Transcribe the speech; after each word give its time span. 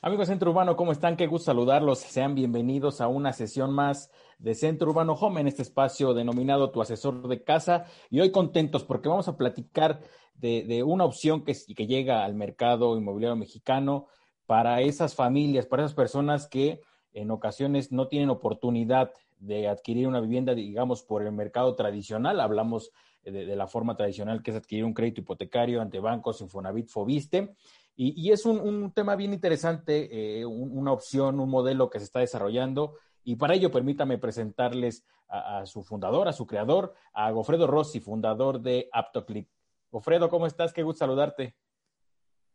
Amigos 0.00 0.28
de 0.28 0.34
Centro 0.34 0.52
Urbano, 0.52 0.76
¿cómo 0.76 0.92
están? 0.92 1.16
Qué 1.16 1.26
gusto 1.26 1.46
saludarlos. 1.46 1.98
Sean 1.98 2.36
bienvenidos 2.36 3.00
a 3.00 3.08
una 3.08 3.32
sesión 3.32 3.72
más 3.72 4.12
de 4.38 4.54
Centro 4.54 4.90
Urbano 4.90 5.14
Home 5.14 5.40
en 5.40 5.48
este 5.48 5.62
espacio 5.62 6.14
denominado 6.14 6.70
Tu 6.70 6.80
Asesor 6.80 7.26
de 7.26 7.42
Casa. 7.42 7.86
Y 8.08 8.20
hoy 8.20 8.30
contentos 8.30 8.84
porque 8.84 9.08
vamos 9.08 9.26
a 9.26 9.36
platicar 9.36 10.00
de, 10.34 10.84
una 10.84 11.04
opción 11.04 11.42
que, 11.44 11.56
que 11.74 11.88
llega 11.88 12.24
al 12.24 12.34
mercado 12.34 12.96
inmobiliario 12.96 13.34
mexicano 13.34 14.06
para 14.46 14.82
esas 14.82 15.16
familias, 15.16 15.66
para 15.66 15.82
esas 15.82 15.94
personas 15.94 16.46
que 16.46 16.80
en 17.12 17.32
ocasiones 17.32 17.90
no 17.90 18.06
tienen 18.06 18.30
oportunidad 18.30 19.10
de 19.40 19.66
adquirir 19.66 20.06
una 20.06 20.20
vivienda, 20.20 20.54
digamos, 20.54 21.02
por 21.02 21.26
el 21.26 21.32
mercado 21.32 21.74
tradicional. 21.74 22.38
Hablamos 22.38 22.92
de, 23.24 23.46
de 23.46 23.56
la 23.56 23.66
forma 23.66 23.96
tradicional 23.96 24.44
que 24.44 24.52
es 24.52 24.56
adquirir 24.56 24.84
un 24.84 24.94
crédito 24.94 25.22
hipotecario 25.22 25.82
ante 25.82 25.98
bancos, 25.98 26.40
Infonavit, 26.40 26.88
Fobiste. 26.88 27.56
Y, 28.00 28.28
y 28.28 28.30
es 28.30 28.46
un, 28.46 28.60
un, 28.60 28.92
tema 28.92 29.16
bien 29.16 29.32
interesante, 29.32 30.38
eh, 30.38 30.46
un, 30.46 30.70
una 30.78 30.92
opción, 30.92 31.40
un 31.40 31.50
modelo 31.50 31.90
que 31.90 31.98
se 31.98 32.04
está 32.04 32.20
desarrollando. 32.20 32.94
Y 33.24 33.34
para 33.34 33.54
ello, 33.54 33.72
permítame 33.72 34.18
presentarles 34.18 35.04
a, 35.26 35.58
a, 35.58 35.66
su 35.66 35.82
fundador, 35.82 36.28
a 36.28 36.32
su 36.32 36.46
creador, 36.46 36.94
a 37.12 37.28
Gofredo 37.32 37.66
Rossi, 37.66 37.98
fundador 37.98 38.60
de 38.60 38.88
AptoClick. 38.92 39.48
Gofredo, 39.90 40.28
¿cómo 40.28 40.46
estás? 40.46 40.72
Qué 40.72 40.84
gusto 40.84 41.00
saludarte. 41.00 41.56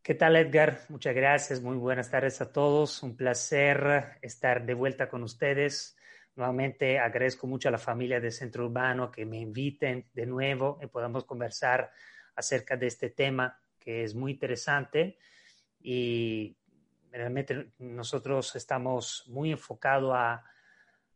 ¿Qué 0.02 0.14
tal, 0.14 0.36
Edgar? 0.36 0.80
Muchas 0.88 1.14
gracias. 1.14 1.60
Muy 1.60 1.76
buenas 1.76 2.10
tardes 2.10 2.40
a 2.40 2.50
todos. 2.50 3.02
Un 3.02 3.14
placer 3.14 4.18
estar 4.22 4.64
de 4.64 4.72
vuelta 4.72 5.10
con 5.10 5.22
ustedes. 5.22 5.94
Nuevamente 6.36 6.98
agradezco 6.98 7.46
mucho 7.46 7.68
a 7.68 7.72
la 7.72 7.78
familia 7.78 8.18
de 8.18 8.30
Centro 8.30 8.64
Urbano 8.64 9.10
que 9.10 9.26
me 9.26 9.40
inviten 9.40 10.08
de 10.14 10.24
nuevo 10.24 10.78
y 10.82 10.86
podamos 10.86 11.24
conversar 11.24 11.92
acerca 12.34 12.78
de 12.78 12.86
este 12.86 13.10
tema 13.10 13.60
que 13.78 14.04
es 14.04 14.14
muy 14.14 14.32
interesante 14.32 15.18
y 15.84 16.56
realmente 17.12 17.68
nosotros 17.78 18.56
estamos 18.56 19.24
muy 19.28 19.52
enfocados 19.52 20.12
a, 20.14 20.42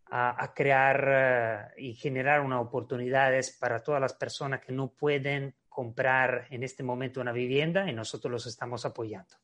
a, 0.04 0.44
a, 0.44 0.54
crear 0.54 1.72
uh, 1.76 1.80
y 1.80 1.94
generar 1.94 2.42
unas 2.42 2.60
oportunidades 2.60 3.56
para 3.58 3.82
todas 3.82 4.00
las 4.00 4.12
personas 4.12 4.60
que 4.60 4.72
no 4.72 4.92
pueden 4.92 5.54
comprar 5.68 6.46
en 6.50 6.62
este 6.62 6.82
momento 6.82 7.20
una 7.20 7.32
vivienda 7.32 7.90
y 7.90 7.94
nosotros 7.94 8.30
los 8.30 8.46
estamos 8.46 8.84
apoyando. 8.84 9.34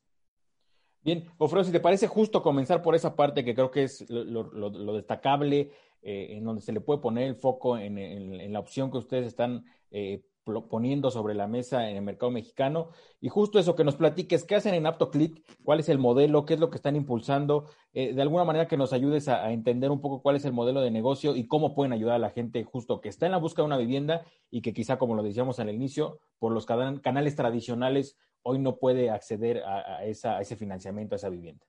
Bien, 1.01 1.25
Ofredo, 1.39 1.65
si 1.65 1.73
te 1.73 1.81
parece 1.81 2.07
justo 2.07 2.43
comenzar 2.43 2.83
por 2.83 2.95
esa 2.95 3.17
parte 3.17 3.45
que 3.45 3.55
creo 3.55 3.71
que 3.71 3.85
es 3.85 4.09
lo, 4.11 4.25
lo, 4.25 4.69
lo 4.69 4.95
destacable, 4.95 5.71
eh, 6.03 6.37
en 6.37 6.45
donde 6.45 6.61
se 6.61 6.73
le 6.73 6.81
puede 6.81 7.01
poner 7.01 7.29
el 7.29 7.37
foco 7.37 7.79
en, 7.79 7.97
en, 7.97 8.35
en 8.41 8.53
la 8.53 8.59
opción 8.59 8.91
que 8.91 8.99
ustedes 8.99 9.27
están 9.27 9.65
eh, 9.91 10.23
poniendo 10.45 11.11
sobre 11.11 11.35
la 11.35 11.47
mesa 11.47 11.89
en 11.89 11.97
el 11.97 12.03
mercado 12.03 12.31
mexicano. 12.31 12.91
Y 13.21 13.29
justo 13.29 13.59
eso, 13.59 13.75
que 13.75 13.85
nos 13.85 13.97
platiques, 13.97 14.45
¿qué 14.45 14.57
hacen 14.57 14.75
en 14.75 14.87
AptoClick? 14.87 15.43
¿Cuál 15.65 15.81
es 15.81 15.89
el 15.89 15.99
modelo? 15.99 16.45
¿Qué 16.45 16.55
es 16.55 16.61
lo 16.61 16.71
que 16.71 16.77
están 16.77 16.97
impulsando? 16.97 17.67
Eh, 17.93 18.13
de 18.15 18.23
alguna 18.23 18.45
manera 18.45 18.69
que 18.69 18.77
nos 18.77 18.93
ayudes 18.93 19.29
a, 19.29 19.51
entender 19.51 19.91
un 19.91 20.01
poco 20.01 20.23
cuál 20.23 20.37
es 20.37 20.45
el 20.45 20.53
modelo 20.53 20.81
de 20.81 20.91
negocio 20.91 21.35
y 21.35 21.47
cómo 21.47 21.75
pueden 21.75 21.93
ayudar 21.93 22.17
a 22.17 22.19
la 22.19 22.31
gente 22.31 22.65
justo 22.65 23.01
que 23.01 23.09
está 23.09 23.27
en 23.27 23.33
la 23.33 23.39
búsqueda 23.39 23.63
de 23.63 23.69
una 23.69 23.79
vivienda 23.79 24.25
y 24.51 24.61
que 24.63 24.73
quizá, 24.73 24.99
como 24.99 25.15
lo 25.15 25.23
decíamos 25.23 25.59
al 25.61 25.71
inicio, 25.71 26.19
por 26.39 26.53
los 26.53 26.67
can 26.67 26.99
canales 26.99 27.37
tradicionales 27.37 28.19
hoy 28.43 28.59
no 28.59 28.77
puede 28.77 29.11
acceder 29.11 29.63
a, 29.65 30.05
esa, 30.05 30.41
ese 30.41 30.55
financiamiento, 30.57 31.15
a 31.15 31.17
esa 31.17 31.31
vivienda. 31.31 31.65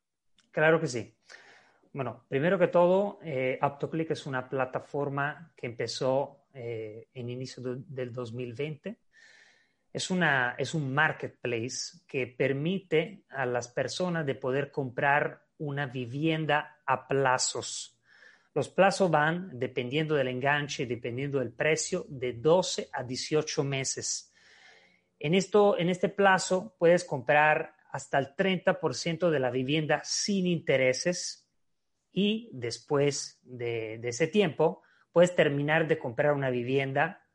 Claro 0.51 0.79
que 0.79 0.87
sí. 0.87 1.13
Bueno, 1.93 2.25
primero 2.27 2.59
que 2.59 2.67
todo, 2.67 3.19
eh, 3.23 3.57
AptoClick 3.61 4.11
es 4.11 4.25
una 4.25 4.49
plataforma 4.49 5.53
que 5.55 5.67
empezó 5.67 6.44
eh, 6.57 7.09
en 7.13 7.29
inicio 7.29 7.61
de, 7.61 7.83
del 7.85 8.13
2020. 8.13 8.97
Es, 9.91 10.09
una, 10.09 10.55
es 10.57 10.73
un 10.73 10.93
marketplace 10.93 11.99
que 12.07 12.27
permite 12.27 13.25
a 13.29 13.45
las 13.45 13.67
personas 13.67 14.25
de 14.25 14.35
poder 14.35 14.71
comprar 14.71 15.45
una 15.57 15.87
vivienda 15.87 16.81
a 16.85 17.07
plazos. 17.07 17.99
Los 18.53 18.69
plazos 18.69 19.11
van, 19.11 19.49
dependiendo 19.59 20.15
del 20.15 20.29
enganche, 20.29 20.85
dependiendo 20.85 21.39
del 21.39 21.51
precio, 21.51 22.05
de 22.07 22.31
12 22.31 22.87
a 22.93 23.03
18 23.03 23.63
meses. 23.65 24.33
En, 25.19 25.33
esto, 25.33 25.77
en 25.77 25.89
este 25.89 26.07
plazo 26.07 26.73
puedes 26.79 27.03
comprar 27.03 27.75
hasta 27.91 28.17
el 28.17 28.33
30% 28.33 29.29
de 29.29 29.39
la 29.41 29.51
vivienda 29.51 30.01
sin 30.05 30.47
intereses 30.47 31.49
y 32.13 32.49
después 32.53 33.41
de, 33.43 33.97
de, 33.97 34.07
ese 34.07 34.27
tiempo 34.27 34.83
puedes 35.15 35.33
terminar 35.33 35.87
de 35.87 35.97
comprar 35.97 36.33
una 36.33 36.49
vivienda 36.49 37.25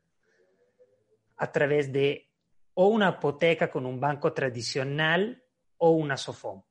a 1.35 1.51
través 1.51 1.91
de 1.91 2.29
o 2.75 2.85
una 2.89 3.17
hipoteca 3.17 3.71
con 3.71 3.87
un 3.87 3.99
banco 3.99 4.33
tradicional 4.33 5.43
o 5.77 5.89
una 5.89 6.15
SOFOM. 6.15 6.61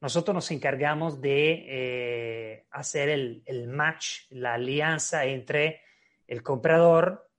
Nosotros 0.00 0.34
nos 0.34 0.50
encargamos 0.50 1.20
de 1.20 1.66
eh, 1.68 2.66
hacer 2.70 3.10
el, 3.10 3.42
el, 3.44 3.68
match, 3.68 4.22
la 4.30 4.54
alianza 4.54 5.26
entre 5.26 5.82
el 6.26 6.42
comprador 6.42 7.30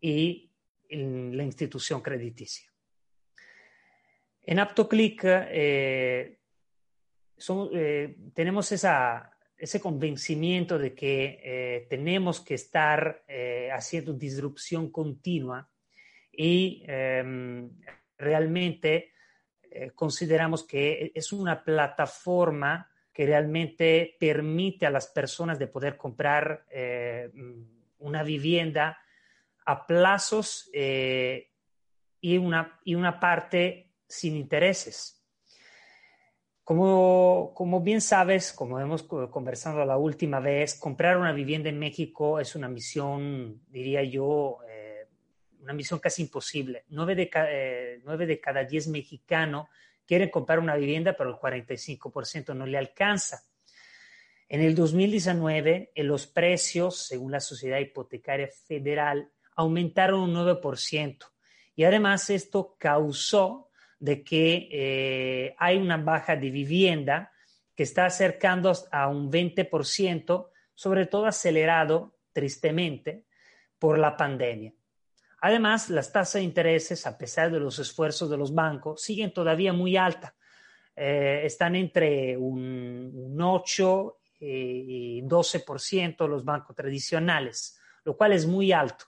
y 0.00 0.52
la 0.88 1.42
institución 1.42 2.00
crediticia. 2.00 2.72
En 4.40 4.60
AptoClick 4.60 5.24
eh, 5.24 6.38
eh, 7.72 8.16
tenemos 8.32 8.70
esa, 8.70 9.33
ese 9.56 9.80
convencimiento 9.80 10.78
de 10.78 10.94
que 10.94 11.40
eh, 11.42 11.86
tenemos 11.88 12.40
que 12.40 12.54
estar 12.54 13.24
eh, 13.28 13.70
haciendo 13.72 14.12
disrupción 14.12 14.90
continua 14.90 15.70
y 16.32 16.84
em, 16.86 17.70
realmente 18.18 19.12
eh, 19.70 19.92
consideramos 19.94 20.64
que 20.64 21.12
es 21.14 21.32
una 21.32 21.62
plataforma 21.62 22.90
que 23.12 23.26
realmente 23.26 24.16
permite 24.18 24.86
a 24.86 24.90
las 24.90 25.06
personas 25.06 25.58
de 25.58 25.68
poder 25.68 25.96
comprar 25.96 26.66
una 27.98 28.24
vivienda 28.24 28.98
a 29.64 29.86
plazos 29.86 30.68
y, 30.72 32.36
una, 32.38 32.80
y 32.84 32.96
una 32.96 33.20
parte 33.20 33.92
sin 34.08 34.34
intereses. 34.34 35.23
Como, 36.64 37.52
como, 37.54 37.82
bien 37.82 38.00
sabes, 38.00 38.52
como 38.52 38.80
hemos 38.80 39.02
conversado 39.02 39.84
la 39.84 39.98
última 39.98 40.40
vez, 40.40 40.74
comprar 40.74 41.18
una 41.18 41.32
vivienda 41.32 41.68
en 41.68 41.78
México 41.78 42.40
es 42.40 42.56
una 42.56 42.68
misión, 42.68 43.60
diría 43.68 44.02
yo, 44.02 44.60
eh, 44.66 45.06
una 45.60 45.74
misión 45.74 46.00
casi 46.00 46.22
imposible. 46.22 46.84
Nueve 46.88 47.14
de, 47.14 47.30
eh, 47.34 48.00
nueve 48.02 48.24
de 48.24 48.40
cada 48.40 48.64
diez 48.64 48.88
mexicanos 48.88 49.68
quieren 50.06 50.30
comprar 50.30 50.58
una 50.58 50.76
vivienda, 50.76 51.14
pero 51.16 51.30
el 51.30 51.36
45% 51.36 52.54
no 52.54 52.64
le 52.64 52.78
alcanza. 52.78 53.44
En 54.48 54.60
el 54.62 54.74
2019, 54.74 55.92
en 55.94 56.06
los 56.06 56.26
precios, 56.26 57.06
según 57.06 57.32
la 57.32 57.40
Sociedad 57.40 57.78
Hipotecaria 57.78 58.48
Federal, 58.66 59.30
aumentaron 59.56 60.20
un 60.20 60.34
9%. 60.34 61.26
Y 61.76 61.84
además 61.84 62.30
esto 62.30 62.76
causó 62.78 63.63
de 64.04 64.22
que 64.22 64.68
eh, 64.70 65.54
hay 65.56 65.78
una 65.78 65.96
baja 65.96 66.36
de 66.36 66.50
vivienda 66.50 67.32
que 67.74 67.84
está 67.84 68.04
acercando 68.04 68.70
a 68.92 69.08
un 69.08 69.32
20%, 69.32 70.50
sobre 70.74 71.06
todo 71.06 71.24
acelerado, 71.24 72.18
tristemente, 72.30 73.24
por 73.78 73.98
la 73.98 74.14
pandemia. 74.14 74.74
Además, 75.40 75.88
las 75.88 76.12
tasas 76.12 76.34
de 76.34 76.42
intereses, 76.42 77.06
a 77.06 77.16
pesar 77.16 77.50
de 77.50 77.60
los 77.60 77.78
esfuerzos 77.78 78.28
de 78.28 78.36
los 78.36 78.52
bancos, 78.54 79.00
siguen 79.00 79.32
todavía 79.32 79.72
muy 79.72 79.96
altas. 79.96 80.34
Eh, 80.94 81.40
están 81.44 81.74
entre 81.74 82.36
un, 82.36 83.10
un 83.14 83.40
8 83.40 84.18
y 84.40 85.22
12% 85.22 86.28
los 86.28 86.44
bancos 86.44 86.76
tradicionales, 86.76 87.80
lo 88.04 88.14
cual 88.18 88.34
es 88.34 88.44
muy 88.44 88.70
alto. 88.70 89.06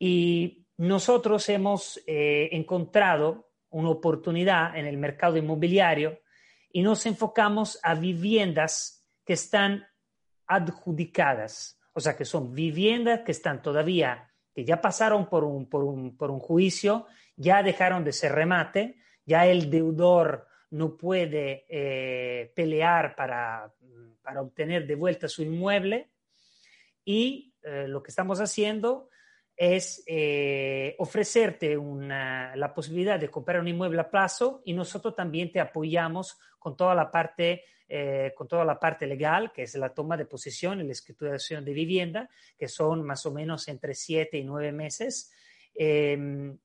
Y 0.00 0.66
nosotros 0.80 1.46
hemos 1.50 2.02
eh, 2.06 2.48
encontrado 2.52 3.50
una 3.68 3.90
oportunidad 3.90 4.74
en 4.78 4.86
el 4.86 4.96
mercado 4.96 5.36
inmobiliario 5.36 6.20
y 6.72 6.80
nos 6.80 7.04
enfocamos 7.04 7.78
a 7.82 7.94
viviendas 7.94 9.06
que 9.26 9.34
están 9.34 9.86
adjudicadas, 10.46 11.78
o 11.92 12.00
sea, 12.00 12.16
que 12.16 12.24
son 12.24 12.54
viviendas 12.54 13.20
que 13.26 13.32
están 13.32 13.60
todavía, 13.60 14.32
que 14.54 14.64
ya 14.64 14.80
pasaron 14.80 15.28
por 15.28 15.44
un, 15.44 15.68
por 15.68 15.84
un, 15.84 16.16
por 16.16 16.30
un 16.30 16.38
juicio, 16.38 17.06
ya 17.36 17.62
dejaron 17.62 18.02
de 18.02 18.14
ser 18.14 18.32
remate, 18.32 18.96
ya 19.26 19.46
el 19.46 19.68
deudor 19.68 20.48
no 20.70 20.96
puede 20.96 21.66
eh, 21.68 22.52
pelear 22.56 23.14
para, 23.16 23.70
para, 24.22 24.40
obtener 24.40 24.86
de 24.86 24.94
vuelta 24.94 25.28
su 25.28 25.42
inmueble 25.42 26.08
y 27.04 27.52
eh, 27.64 27.84
lo 27.86 28.02
que 28.02 28.08
estamos 28.08 28.40
haciendo 28.40 29.10
es 29.62 30.02
eh, 30.06 30.94
ofrecerte 30.98 31.76
una, 31.76 32.56
la 32.56 32.72
posibilidad 32.72 33.20
de 33.20 33.28
comprar 33.28 33.60
un 33.60 33.68
inmueble 33.68 34.00
a 34.00 34.10
plazo 34.10 34.62
y 34.64 34.72
nosotros 34.72 35.14
también 35.14 35.52
te 35.52 35.60
apoyamos 35.60 36.38
con 36.58 36.76
toda 36.76 36.94
la 36.94 37.10
parte 37.10 37.64
con 38.36 38.46
toda 38.46 38.64
la 38.64 38.78
parte 38.78 39.04
legal, 39.04 39.50
que 39.50 39.64
es 39.64 39.74
la 39.74 39.92
toma 39.92 40.16
de 40.16 40.24
posesión 40.24 40.80
y 40.80 40.84
la 40.84 40.92
escrituración 40.92 41.64
de 41.64 41.72
vivienda, 41.72 42.30
que 42.56 42.68
son 42.68 43.02
más 43.02 43.26
o 43.26 43.32
menos 43.32 43.66
entre 43.66 43.94
siete 43.94 44.38
y 44.38 44.44
nueve 44.44 44.70
meses. 44.70 45.32
Em, 45.74 46.56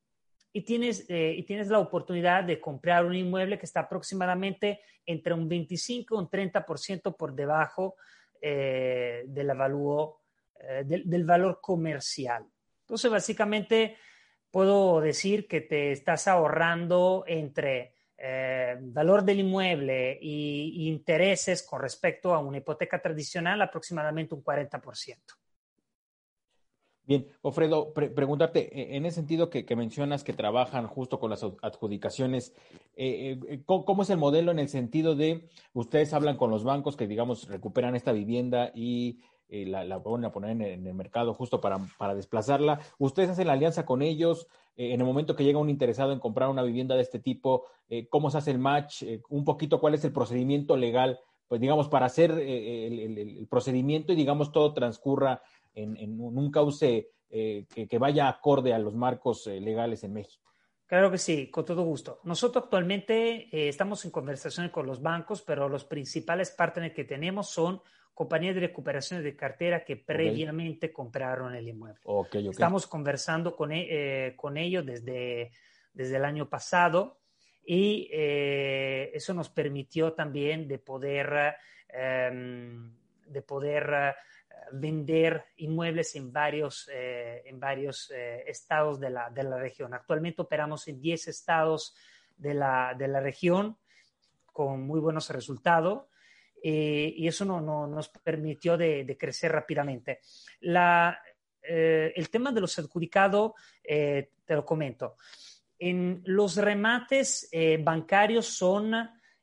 y 0.56 0.62
tienes, 0.62 1.06
eh, 1.10 1.36
y 1.38 1.44
tienes 1.44 1.68
la 1.68 1.80
oportunidad 1.80 2.46
de 2.46 2.62
comprar 2.62 3.06
un 3.06 3.14
inmueble 3.14 3.60
que 3.60 3.66
está 3.66 3.82
aproximadamente 3.82 4.80
entre 5.06 5.34
un 5.34 5.50
25 5.50 6.16
y 6.16 6.18
un 6.18 6.30
30% 6.30 7.14
por 7.18 7.36
debajo 7.36 7.98
eh, 8.42 9.26
del, 9.28 9.50
avalúo, 9.50 10.22
eh, 10.62 10.84
del, 10.86 11.26
valor 11.26 11.60
comercial. 11.62 12.46
Entonces, 12.86 13.12
básicamente, 13.12 13.98
puedo 14.52 15.02
decir 15.02 15.48
que 15.48 15.62
te 15.62 15.92
estás 15.92 16.28
ahorrando 16.28 17.26
entre 17.28 17.94
valor 18.80 19.24
del 19.24 19.42
inmueble 19.42 20.14
e 20.14 20.88
intereses 20.88 21.62
con 21.62 21.82
respecto 21.82 22.34
a 22.34 22.40
una 22.40 22.58
hipoteca 22.58 23.02
tradicional 23.02 23.62
aproximadamente 23.62 24.34
un 24.34 24.44
40%. 24.44 25.18
Bien, 27.08 27.28
Ofredo, 27.44 27.94
preguntarte, 27.94 28.62
e, 28.74 28.98
en 28.98 29.06
ese 29.06 29.18
sentido 29.18 29.52
que, 29.52 29.64
mencionas 29.76 30.24
que 30.24 30.34
trabajan 30.34 30.88
justo 30.88 31.20
con 31.20 31.30
las 31.30 31.44
adjudicaciones, 31.62 32.56
eh, 32.96 33.40
eh, 33.48 33.62
¿cómo, 33.66 34.02
es 34.02 34.10
el 34.10 34.18
modelo 34.18 34.52
en 34.52 34.58
el 34.58 34.70
sentido 34.70 35.16
de 35.16 35.48
ustedes 35.74 36.14
hablan 36.14 36.36
con 36.36 36.50
los 36.50 36.64
bancos 36.64 36.98
que, 36.98 37.08
digamos, 37.08 37.48
recuperan 37.48 37.96
esta 37.96 38.12
vivienda 38.12 38.72
y 38.74 39.20
eh, 39.50 39.66
la, 39.66 39.84
la, 39.84 39.96
a 39.96 40.32
poner 40.32 40.52
en 40.52 40.88
el, 40.88 40.94
mercado 40.94 41.34
justo 41.34 41.62
para, 41.62 41.80
para, 41.98 42.16
desplazarla? 42.16 42.80
¿Ustedes 42.98 43.30
hacen 43.30 43.48
la 43.48 43.54
alianza 43.54 43.86
con 43.86 44.02
ellos? 44.02 44.48
en 44.78 45.00
el 45.00 45.08
momento 45.08 45.38
que 45.38 45.46
llega 45.46 45.58
un 45.58 45.70
interesado 45.70 46.12
en 46.12 46.20
comprar 46.20 46.50
una 46.50 46.62
vivienda 46.62 46.96
de 46.96 47.02
este 47.02 47.18
tipo, 47.18 47.64
¿cómo 48.10 48.30
se 48.30 48.40
hace 48.40 48.52
el 48.52 48.60
match? 48.60 49.04
un 49.30 49.46
poquito, 49.46 49.80
¿cuál 49.80 49.94
es 49.94 50.04
el 50.04 50.12
procedimiento 50.12 50.76
legal? 50.76 51.18
Pues 51.48 51.62
digamos, 51.62 51.88
para 51.88 52.08
hacer 52.08 52.32
el 52.32 53.48
procedimiento 53.50 54.12
y 54.12 54.18
digamos 54.18 54.52
todo 54.52 54.74
transcurra 54.74 55.42
en, 55.76 56.20
un 56.20 56.52
cauce 56.52 57.12
eh, 57.30 57.66
que, 57.68 57.98
vaya 57.98 58.30
acorde 58.30 58.74
a 58.74 58.80
los 58.80 58.96
marcos 58.96 59.48
eh, 59.48 59.60
legales 59.60 60.04
en 60.04 60.14
México. 60.14 60.44
Claro 60.86 61.10
que 61.10 61.18
sí, 61.18 61.50
con 61.50 61.66
todo 61.66 61.84
gusto. 61.84 62.20
Nosotros 62.24 62.66
actualmente 62.66 63.50
eh, 63.52 63.70
estamos 63.70 64.06
en 64.06 64.12
conversaciones 64.12 64.72
con 64.72 64.86
los 64.86 65.02
bancos, 65.02 65.42
pero 65.42 65.68
los 65.68 65.84
principales 65.84 66.52
partners 66.52 66.94
que 66.94 67.04
tenemos 67.04 67.50
son 67.50 67.82
compañías 68.16 68.56
de 68.56 68.62
recuperación 68.62 69.24
de 69.24 69.36
cartera 69.36 69.86
que 69.86 69.98
previamente 69.98 70.92
compraron 70.92 71.54
el 71.54 71.68
inmueble. 71.68 72.02
Estamos 72.50 72.88
conversando 72.88 73.56
con, 73.56 73.72
e, 73.72 74.34
con 74.36 74.58
ellos 74.58 74.84
desde, 74.84 75.52
desde 75.94 76.16
el 76.16 76.26
año 76.26 76.50
pasado 76.50 77.20
y 77.64 78.10
eso 78.12 79.34
nos 79.34 79.50
permitió 79.50 80.14
también 80.14 80.68
de 80.68 80.80
poder, 80.80 81.56
em, 81.90 82.96
de 83.28 83.42
poder 83.42 84.16
vender 84.72 85.46
inmuebles 85.58 86.16
en 86.16 86.32
varios, 86.32 86.90
eh, 86.92 87.44
en 87.46 87.60
varios 87.60 88.12
eh, 88.12 88.44
estados 88.48 89.00
de 89.00 89.10
la, 89.10 89.30
de 89.30 89.44
la, 89.44 89.58
región. 89.58 89.94
Actualmente 89.94 90.42
operamos 90.42 90.88
en 90.88 91.00
10 91.00 91.28
estados 91.28 91.96
de 92.38 92.54
la, 92.54 92.94
de 92.98 93.08
la 93.08 93.20
región 93.20 93.78
con 94.46 94.82
muy 94.82 95.00
buenos 95.00 95.30
resultados 95.30 96.04
eh, 96.68 97.14
y 97.16 97.28
eso 97.28 97.46
no, 97.46 97.62
no, 97.62 97.86
nos 97.86 98.10
permitió 98.10 98.78
de, 98.78 99.16
crecer 99.20 99.52
rápidamente. 99.52 100.20
La, 100.62 101.20
el 101.62 102.30
tema 102.30 102.52
de 102.52 102.62
los 102.62 102.78
adjudicados, 102.78 103.54
te 103.84 104.30
lo 104.48 104.66
comento. 104.66 105.16
En 105.80 106.22
los 106.26 106.58
remates 106.58 107.50
bancarios 107.84 108.46
son 108.46 108.94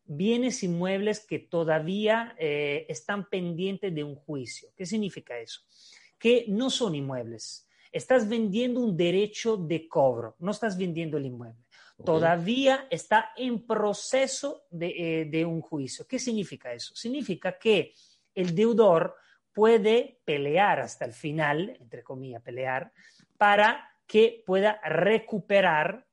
bienes 0.04 0.62
inmuebles 0.62 1.20
que 1.20 1.38
todavía 1.38 2.34
eh, 2.38 2.86
están 2.88 3.28
pendientes 3.28 3.94
de 3.94 4.04
un 4.04 4.14
juicio. 4.14 4.70
¿Qué 4.76 4.86
significa 4.86 5.38
eso? 5.38 5.62
Que 6.18 6.44
no 6.48 6.70
son 6.70 6.94
inmuebles. 6.94 7.68
Estás 7.92 8.28
vendiendo 8.28 8.80
un 8.80 8.96
derecho 8.96 9.56
de 9.56 9.86
cobro, 9.86 10.34
no 10.38 10.50
estás 10.50 10.76
vendiendo 10.78 11.18
el 11.18 11.26
inmueble. 11.26 11.62
Todavía 12.04 12.86
está 12.90 13.32
en 13.36 13.64
proceso 13.64 14.64
de, 14.70 15.20
eh, 15.20 15.24
de 15.26 15.44
un 15.44 15.60
juicio. 15.60 16.06
¿Qué 16.08 16.18
significa 16.18 16.72
eso? 16.72 16.94
Significa 16.96 17.58
que 17.58 17.92
el 18.34 18.54
deudor 18.54 19.14
puede 19.52 20.20
pelear 20.24 20.80
hasta 20.80 21.04
el 21.04 21.12
final, 21.12 21.76
entre 21.80 22.02
comillas, 22.02 22.42
pelear, 22.42 22.92
para 23.36 23.88
que 24.06 24.42
pueda 24.44 24.80
recuperar 24.84 26.06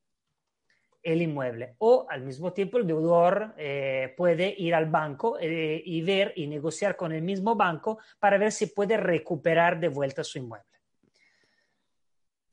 el 1.01 1.21
inmueble. 1.21 1.75
O 1.79 2.05
al 2.09 2.21
mismo 2.21 2.53
tiempo 2.53 2.77
el 2.77 2.87
deudor 2.87 3.53
eh, 3.57 4.13
puede 4.17 4.53
ir 4.57 4.75
al 4.75 4.87
banco 4.87 5.37
eh, 5.39 5.81
y 5.83 6.01
ver 6.01 6.33
y 6.35 6.47
negociar 6.47 6.95
con 6.95 7.11
el 7.11 7.21
mismo 7.21 7.55
banco 7.55 7.99
para 8.19 8.37
ver 8.37 8.51
si 8.51 8.67
puede 8.67 8.97
recuperar 8.97 9.79
de 9.79 9.87
vuelta 9.87 10.23
su 10.23 10.39
inmueble. 10.39 10.68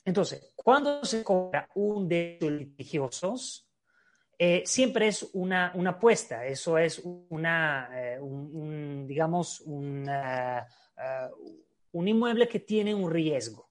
Entonces, 0.07 0.53
cuando 0.55 1.05
se 1.05 1.23
compra 1.25 1.69
un 1.75 2.09
derecho 2.09 2.49
litigioso, 2.49 3.35
eh, 4.39 4.63
siempre 4.65 5.09
es 5.09 5.29
una, 5.33 5.73
apuesta, 5.87 6.47
eso 6.47 6.79
es 6.79 7.03
una, 7.29 7.91
un, 8.21 9.05
digamos, 9.05 9.61
un 9.63 10.09
inmueble 11.93 12.49
que 12.49 12.61
tiene 12.61 12.95
un 12.95 13.11
riesgo. 13.11 13.69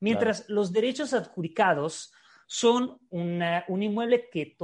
Mientras 0.00 0.48
los 0.48 0.72
derechos 0.72 1.14
adjudicados 1.14 2.12
son 2.46 2.98
un 3.10 3.82
inmueble 3.82 4.28
que, 4.28 4.56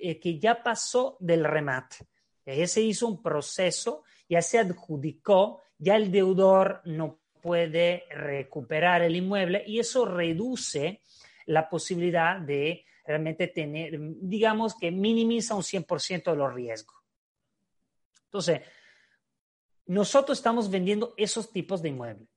eh, 0.00 0.20
que 0.20 0.38
ya 0.38 0.62
pasó 0.62 1.16
del 1.20 1.44
remate. 1.44 1.96
Ya 2.44 2.66
se 2.66 2.82
hizo 2.82 3.08
un 3.08 3.22
proceso, 3.22 4.04
ya 4.28 4.42
se 4.42 4.58
adjudicó, 4.58 5.62
ya 5.78 5.96
el 5.96 6.12
deudor 6.12 6.82
no 6.84 7.20
puede 7.46 8.02
recuperar 8.10 9.02
el 9.02 9.14
inmueble 9.14 9.62
y 9.64 9.78
eso 9.78 10.04
reduce 10.04 11.00
la 11.44 11.68
posibilidad 11.68 12.40
de 12.40 12.84
realmente 13.04 13.46
tener, 13.46 13.96
digamos 14.00 14.74
que 14.74 14.90
minimiza 14.90 15.54
un 15.54 15.62
100% 15.62 16.32
de 16.32 16.36
los 16.36 16.52
riesgos. 16.52 16.96
Entonces, 18.24 18.62
nosotros 19.86 20.38
estamos 20.38 20.68
vendiendo 20.68 21.14
esos 21.16 21.52
tipos 21.52 21.82
de 21.82 21.90
inmuebles 21.90 22.28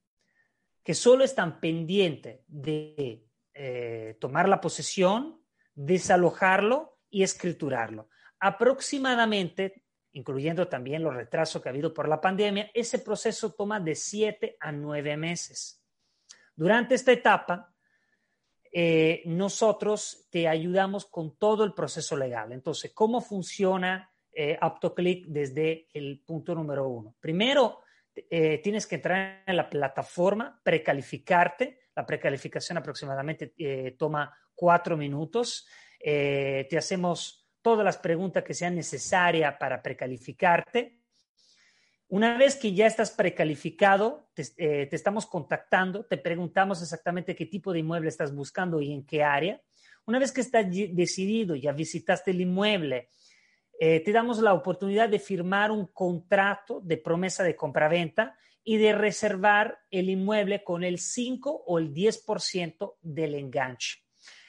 que 0.83 0.93
solo 0.93 1.23
están 1.23 1.59
pendientes 1.59 2.41
de 2.45 3.25
eh, 3.55 4.15
tomar 4.19 4.47
la 4.47 4.61
posesión, 4.61 5.41
desalojarlo 5.73 6.99
y 7.09 7.23
escriturarlo. 7.23 8.09
Aproximadamente, 8.39 9.85
incluyendo 10.13 10.67
también 10.67 11.03
los 11.03 11.13
retrasos 11.13 11.61
que 11.61 11.69
ha 11.69 11.71
habido 11.71 11.93
por 11.93 12.07
la 12.07 12.19
pandemia, 12.19 12.71
ese 12.73 12.99
proceso 12.99 13.53
toma 13.53 13.79
de 13.79 13.95
siete 13.95 14.57
a 14.59 14.71
nueve 14.71 15.15
meses. 15.17 15.83
Durante 16.55 16.95
esta 16.95 17.11
etapa, 17.11 17.73
eh, 18.71 19.21
nosotros 19.25 20.27
te 20.29 20.47
ayudamos 20.47 21.05
con 21.05 21.37
todo 21.37 21.63
el 21.63 21.73
proceso 21.73 22.15
legal. 22.17 22.51
Entonces, 22.51 22.91
¿cómo 22.93 23.21
funciona 23.21 24.11
eh, 24.31 24.57
AptoClick 24.59 25.27
desde 25.27 25.87
el 25.93 26.21
punto 26.25 26.53
número 26.53 26.87
uno? 26.87 27.15
Primero, 27.19 27.81
tienes 28.29 28.85
que 28.85 28.95
entrar 28.95 29.43
en 29.47 29.55
la 29.55 29.69
plataforma, 29.69 30.59
precalificarte, 30.61 31.79
la 31.99 32.05
precalificación 32.05 32.77
aproximadamente 32.77 33.53
eh, 33.57 33.95
toma 33.97 34.33
cuatro 34.55 34.95
minutos. 34.95 35.67
Eh, 35.99 36.65
te 36.69 36.77
hacemos 36.77 37.38
todas 37.61 37.85
las 37.85 37.97
preguntas 37.97 38.43
que 38.43 38.53
sean 38.53 38.75
necesarias 38.75 39.55
para 39.59 39.81
precalificarte. 39.81 40.99
Una 42.07 42.37
vez 42.37 42.55
que 42.55 42.73
ya 42.73 42.87
estás 42.87 43.11
precalificado, 43.11 44.29
te, 44.33 44.43
eh, 44.57 44.87
te, 44.87 44.95
estamos 44.95 45.25
contactando, 45.25 46.05
te 46.05 46.17
preguntamos 46.17 46.81
exactamente 46.81 47.35
qué 47.35 47.45
tipo 47.45 47.71
de 47.71 47.79
inmueble 47.79 48.09
estás 48.09 48.33
buscando 48.33 48.81
y 48.81 48.91
en 48.91 49.05
qué 49.05 49.23
área. 49.23 49.61
Una 50.05 50.17
vez 50.17 50.31
que 50.31 50.41
estás 50.41 50.65
decidido, 50.69 51.55
ya 51.55 51.71
visitaste 51.71 52.31
el 52.31 52.41
inmueble, 52.41 53.09
te 53.79 54.11
damos 54.11 54.39
la 54.39 54.53
oportunidad 54.53 55.07
de 55.07 55.19
firmar 55.19 55.71
un 55.71 55.85
contrato 55.87 56.81
de 56.81 56.97
promesa 56.97 57.43
de 57.43 57.55
compraventa 57.55 58.35
y 58.63 58.77
de 58.77 58.93
reservar 58.93 59.79
el 59.89 60.09
inmueble 60.09 60.63
con 60.63 60.83
el 60.83 60.99
5 60.99 61.63
o 61.65 61.79
el 61.79 61.91
10% 61.91 62.97
del 63.01 63.35
enganche. 63.35 64.03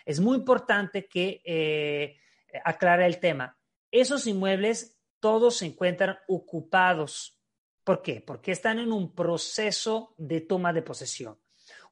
Es 0.05 0.21
muy 0.21 0.37
importante 0.37 1.07
que 1.07 1.41
eh, 1.45 2.17
aclare 2.65 3.07
el 3.07 3.19
tema. 3.19 3.59
Esos 3.91 4.27
inmuebles 4.27 4.99
todos 5.21 5.59
se 5.59 5.67
encuentran 5.67 6.19
ocupados. 6.29 7.39
¿Por 7.85 8.03
qué? 8.03 8.21
Porque 8.21 8.53
están 8.53 8.79
en 8.79 8.93
un 8.93 9.15
proceso 9.15 10.15
de 10.17 10.41
toma 10.41 10.73
de 10.73 10.83
posesión. 10.83 11.39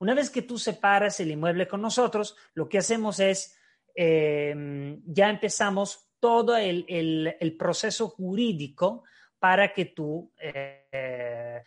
Una 0.00 0.14
vez 0.14 0.30
que 0.30 0.42
tú 0.42 0.58
separas 0.58 1.20
el 1.20 1.30
inmueble 1.30 1.66
con 1.66 1.82
nosotros, 1.82 2.36
lo 2.54 2.68
que 2.68 2.78
hacemos 2.78 3.20
es, 3.20 3.56
em, 3.94 5.02
ya 5.04 5.28
empezamos 5.28 6.08
todo 6.20 6.56
el, 6.56 7.56
proceso 7.58 8.08
jurídico 8.08 9.04
para 9.38 9.72
que 9.72 9.86
tú 9.86 10.32
eh, 10.40 11.62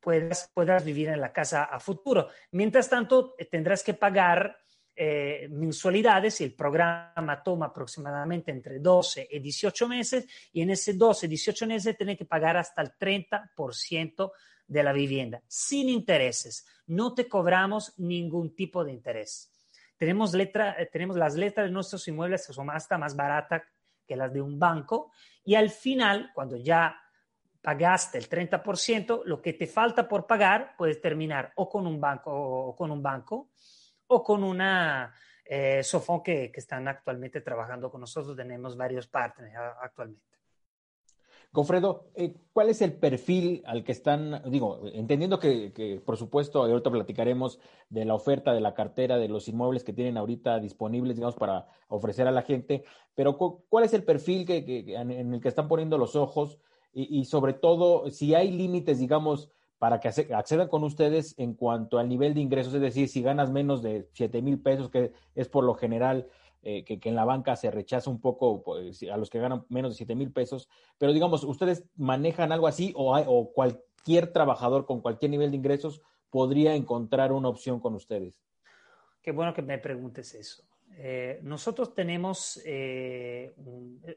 puedas, 0.00 0.50
puedas 0.54 0.84
vivir 0.84 1.08
en 1.08 1.20
la 1.20 1.32
casa 1.32 1.64
a 1.64 1.80
futuro. 1.80 2.28
Mientras 2.52 2.88
tanto, 2.88 3.34
tendrás 3.50 3.82
que 3.82 3.94
pagar 3.94 4.58
eh, 5.02 5.48
mensualidades 5.48 6.42
el 6.42 6.52
programa 6.52 7.42
toma 7.42 7.66
aproximadamente 7.66 8.50
entre 8.50 8.80
12 8.80 9.28
y 9.30 9.38
18 9.38 9.88
meses 9.88 10.26
y 10.52 10.60
en 10.60 10.68
ese 10.68 10.92
12 10.92 11.24
y 11.24 11.28
18 11.30 11.66
meses 11.66 11.96
tienes 11.96 12.18
que 12.18 12.26
pagar 12.26 12.58
hasta 12.58 12.82
el 12.82 12.92
30% 12.98 14.30
de 14.66 14.82
la 14.82 14.92
vivienda 14.92 15.42
sin 15.46 15.88
intereses. 15.88 16.66
No 16.88 17.14
te 17.14 17.26
cobramos 17.26 17.98
ningún 17.98 18.54
tipo 18.54 18.84
de 18.84 18.92
interés. 18.92 19.50
Tenemos, 19.96 20.34
letra, 20.34 20.76
eh, 20.78 20.90
tenemos 20.92 21.16
las 21.16 21.34
letras 21.34 21.68
de 21.68 21.72
nuestros 21.72 22.06
inmuebles 22.06 22.46
que 22.46 22.52
son 22.52 22.68
hasta 22.68 22.98
más 22.98 23.16
baratas 23.16 23.62
que 24.06 24.16
las 24.16 24.30
de 24.30 24.42
un 24.42 24.58
banco 24.58 25.12
y 25.42 25.54
al 25.54 25.70
final, 25.70 26.30
cuando 26.34 26.58
ya 26.58 26.94
pagaste 27.62 28.18
el 28.18 28.28
30%, 28.28 29.22
lo 29.24 29.40
que 29.40 29.54
te 29.54 29.66
falta 29.66 30.06
por 30.06 30.26
pagar 30.26 30.74
puedes 30.76 31.00
terminar 31.00 31.54
o 31.56 31.70
con 31.70 31.86
un 31.86 31.98
banco 31.98 32.30
o 32.30 32.76
con 32.76 32.90
un 32.90 33.02
banco 33.02 33.48
o 34.10 34.22
con 34.22 34.44
una 34.44 35.14
eh, 35.44 35.82
Sofón 35.82 36.22
que, 36.22 36.50
que, 36.52 36.60
están 36.60 36.86
actualmente 36.88 37.40
trabajando 37.40 37.90
con 37.90 38.00
nosotros. 38.00 38.36
Tenemos 38.36 38.76
varios 38.76 39.06
partners 39.06 39.54
actualmente. 39.82 40.30
Confredo, 41.52 42.10
eh, 42.14 42.34
¿cuál 42.52 42.68
es 42.68 42.80
el 42.80 42.92
perfil 42.92 43.62
al 43.66 43.82
que 43.82 43.90
están, 43.90 44.40
digo, 44.46 44.82
entendiendo 44.92 45.40
que, 45.40 46.00
por 46.04 46.16
supuesto, 46.16 46.62
ahorita 46.62 46.92
platicaremos 46.92 47.58
de 47.88 48.04
la 48.04 48.14
oferta 48.14 48.52
de 48.52 48.60
la 48.60 48.72
cartera 48.72 49.18
de 49.18 49.28
los 49.28 49.48
inmuebles 49.48 49.82
que 49.82 49.92
tienen 49.92 50.16
ahorita 50.16 50.60
disponibles, 50.60 51.16
digamos, 51.16 51.34
para 51.34 51.66
ofrecer 51.88 52.28
a 52.28 52.30
la 52.30 52.42
gente, 52.42 52.84
pero 53.16 53.36
¿cuál 53.36 53.84
es 53.84 53.92
el 53.94 54.04
perfil 54.04 54.46
que, 54.46 54.64
que 54.64 54.94
en 54.94 55.34
el 55.34 55.40
que 55.40 55.48
están 55.48 55.66
poniendo 55.66 55.98
los 55.98 56.14
ojos 56.14 56.60
y, 56.92 57.24
sobre 57.24 57.52
todo 57.52 58.10
si 58.10 58.34
hay 58.34 58.50
límites, 58.50 58.98
digamos, 58.98 59.50
para 59.80 59.98
que 59.98 60.08
accedan 60.08 60.68
con 60.68 60.84
ustedes 60.84 61.34
en 61.38 61.54
cuanto 61.54 61.98
al 61.98 62.06
nivel 62.06 62.34
de 62.34 62.42
ingresos, 62.42 62.74
es 62.74 62.82
decir, 62.82 63.08
si 63.08 63.22
ganas 63.22 63.50
menos 63.50 63.80
de 63.80 64.06
7 64.12 64.42
mil 64.42 64.60
pesos, 64.60 64.90
que 64.90 65.14
es 65.34 65.48
por 65.48 65.64
lo 65.64 65.72
general 65.72 66.28
eh, 66.62 66.84
que, 66.84 67.00
en 67.02 67.14
la 67.14 67.24
banca 67.24 67.56
se 67.56 67.70
rechaza 67.70 68.10
un 68.10 68.20
poco 68.20 68.62
pues, 68.62 69.02
a 69.04 69.16
los 69.16 69.30
que 69.30 69.38
ganan 69.38 69.64
menos 69.70 69.92
de 69.92 69.96
7 69.96 70.14
mil 70.14 70.32
pesos, 70.32 70.68
pero 70.98 71.14
digamos, 71.14 71.44
¿ustedes 71.44 71.86
manejan 71.96 72.52
algo 72.52 72.66
así 72.66 72.92
o, 72.94 73.18
o 73.18 73.54
cualquier 73.54 74.30
trabajador 74.34 74.84
con 74.84 75.00
cualquier 75.00 75.30
nivel 75.30 75.50
de 75.50 75.56
ingresos 75.56 76.02
podría 76.28 76.74
encontrar 76.74 77.32
una 77.32 77.48
opción 77.48 77.80
con 77.80 77.94
ustedes? 77.94 78.38
Qué 79.22 79.32
bueno 79.32 79.54
que 79.54 79.62
me 79.62 79.78
preguntes 79.78 80.34
eso. 80.34 80.62
Eh, 81.02 81.40
nosotros 81.44 81.94
tenemos, 81.94 82.60
eh, 82.62 83.54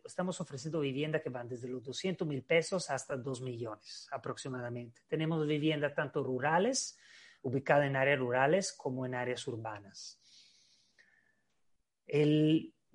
estamos 0.04 0.42
ofreciendo 0.42 0.82
vivienda 0.82 1.22
que 1.22 1.30
van 1.30 1.48
desde 1.48 1.70
los 1.70 1.82
200 1.82 2.28
mil 2.28 2.44
pesos 2.44 2.90
hasta 2.90 3.16
2 3.16 3.42
millones 3.42 4.10
aproximadamente. 4.12 5.02
Tenemos 5.08 5.48
vivienda 5.48 5.94
tanto 5.94 6.22
rurales, 6.22 7.00
ubicada 7.42 7.86
en 7.86 7.96
áreas 7.96 8.20
rurales, 8.20 8.74
como 8.74 9.06
en 9.06 9.16
áreas 9.16 9.48
urbanas. 9.48 10.20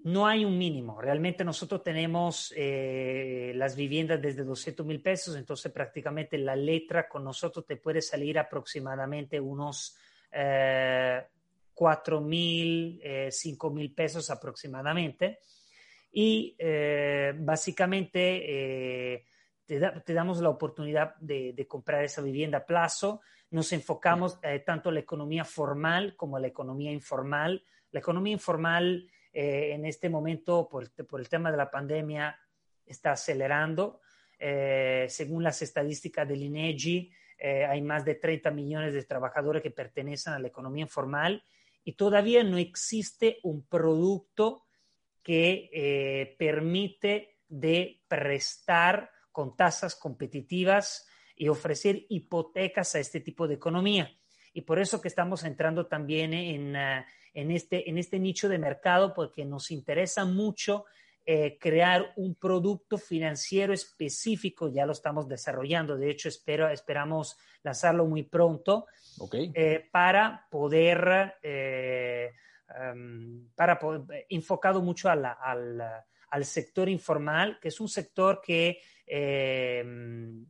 no 0.04 0.26
hay 0.26 0.44
un 0.44 0.58
mínimo. 0.58 1.00
Realmente 1.00 1.42
nosotros 1.42 1.82
tenemos 1.82 2.52
eh, 2.54 3.52
las 3.54 3.74
viviendas 3.74 4.20
desde 4.20 4.44
200 4.44 4.84
mil 4.84 5.00
pesos, 5.00 5.34
entonces 5.34 5.72
prácticamente 5.72 6.36
la 6.36 6.56
letra 6.56 7.08
con 7.08 7.24
nosotros 7.24 7.64
te 7.64 7.76
puede 7.76 8.02
salir 8.02 8.38
aproximadamente 8.38 9.40
unos 9.40 9.96
4 11.78 12.20
mil, 12.20 13.00
eh, 13.04 13.28
5 13.30 13.70
mil 13.70 13.94
pesos 13.94 14.30
aproximadamente. 14.30 15.38
Y 16.10 16.56
eh, 16.58 17.32
básicamente 17.38 19.12
eh, 19.14 19.26
te, 19.64 20.12
damos 20.12 20.40
la 20.40 20.48
oportunidad 20.48 21.14
de, 21.20 21.66
comprar 21.68 22.02
esa 22.02 22.20
vivienda 22.20 22.58
a 22.58 22.66
plazo. 22.66 23.20
Nos 23.52 23.72
enfocamos 23.72 24.40
eh, 24.42 24.58
tanto 24.66 24.88
en 24.88 24.96
la 24.96 25.00
economía 25.02 25.44
formal 25.44 26.16
como 26.16 26.36
en 26.36 26.42
la 26.42 26.48
economía 26.48 26.90
informal. 26.90 27.64
La 27.92 28.00
economía 28.00 28.32
informal 28.32 29.08
en 29.30 29.84
este 29.84 30.08
momento, 30.08 30.68
por, 30.68 30.90
por, 31.06 31.20
el 31.20 31.28
tema 31.28 31.52
de 31.52 31.58
la 31.58 31.70
pandemia, 31.70 32.36
está 32.84 33.12
acelerando. 33.12 34.00
según 34.36 35.44
las 35.44 35.62
estadísticas 35.62 36.26
del 36.26 36.42
INEGI, 36.42 37.12
hay 37.68 37.80
más 37.82 38.04
de 38.04 38.16
30 38.16 38.50
millones 38.50 38.94
de 38.94 39.04
trabajadores 39.04 39.62
que 39.62 39.70
pertenecen 39.70 40.32
a 40.32 40.40
la 40.40 40.48
economía 40.48 40.82
informal 40.82 41.40
y 41.88 41.94
todavía 41.94 42.44
no 42.44 42.58
existe 42.58 43.38
un 43.44 43.62
producto 43.66 44.66
que 45.22 45.70
eh, 45.72 46.36
permite 46.38 47.38
de 47.48 48.02
prestar 48.06 49.10
con 49.32 49.56
tasas 49.56 49.96
competitivas 49.96 51.08
y 51.34 51.48
ofrecer 51.48 52.04
hipotecas 52.10 52.94
a 52.94 52.98
este 52.98 53.20
tipo 53.20 53.48
de 53.48 53.54
economía. 53.54 54.14
Y 54.52 54.60
por 54.60 54.78
eso 54.78 55.00
que 55.00 55.08
estamos 55.08 55.44
entrando 55.44 55.86
también 55.86 56.34
en, 56.34 56.76
ah, 56.76 57.06
en, 57.32 57.52
este, 57.52 57.88
en 57.88 57.96
este 57.96 58.18
nicho 58.18 58.50
de 58.50 58.58
mercado, 58.58 59.14
porque 59.14 59.46
nos 59.46 59.70
interesa 59.70 60.26
mucho 60.26 60.84
eh, 61.30 61.58
crear 61.60 62.14
un 62.16 62.36
producto 62.36 62.96
financiero 62.96 63.74
específico, 63.74 64.70
ya 64.70 64.86
lo 64.86 64.92
estamos 64.92 65.28
desarrollando, 65.28 65.94
de 65.94 66.10
hecho 66.10 66.30
espero, 66.30 66.70
esperamos 66.70 67.36
lanzarlo 67.62 68.06
muy 68.06 68.22
pronto, 68.22 68.86
eh, 69.34 69.86
para 69.92 70.46
poder, 70.50 71.34
eh, 71.42 72.32
em, 72.74 73.46
para 73.54 73.78
enfocado 74.30 74.80
mucho 74.80 75.10
al, 75.10 75.26
al, 75.26 76.44
sector 76.46 76.88
informal, 76.88 77.58
que 77.60 77.68
es 77.68 77.78
un 77.78 77.90
sector 77.90 78.40
que 78.42 78.80
em, 79.04 80.46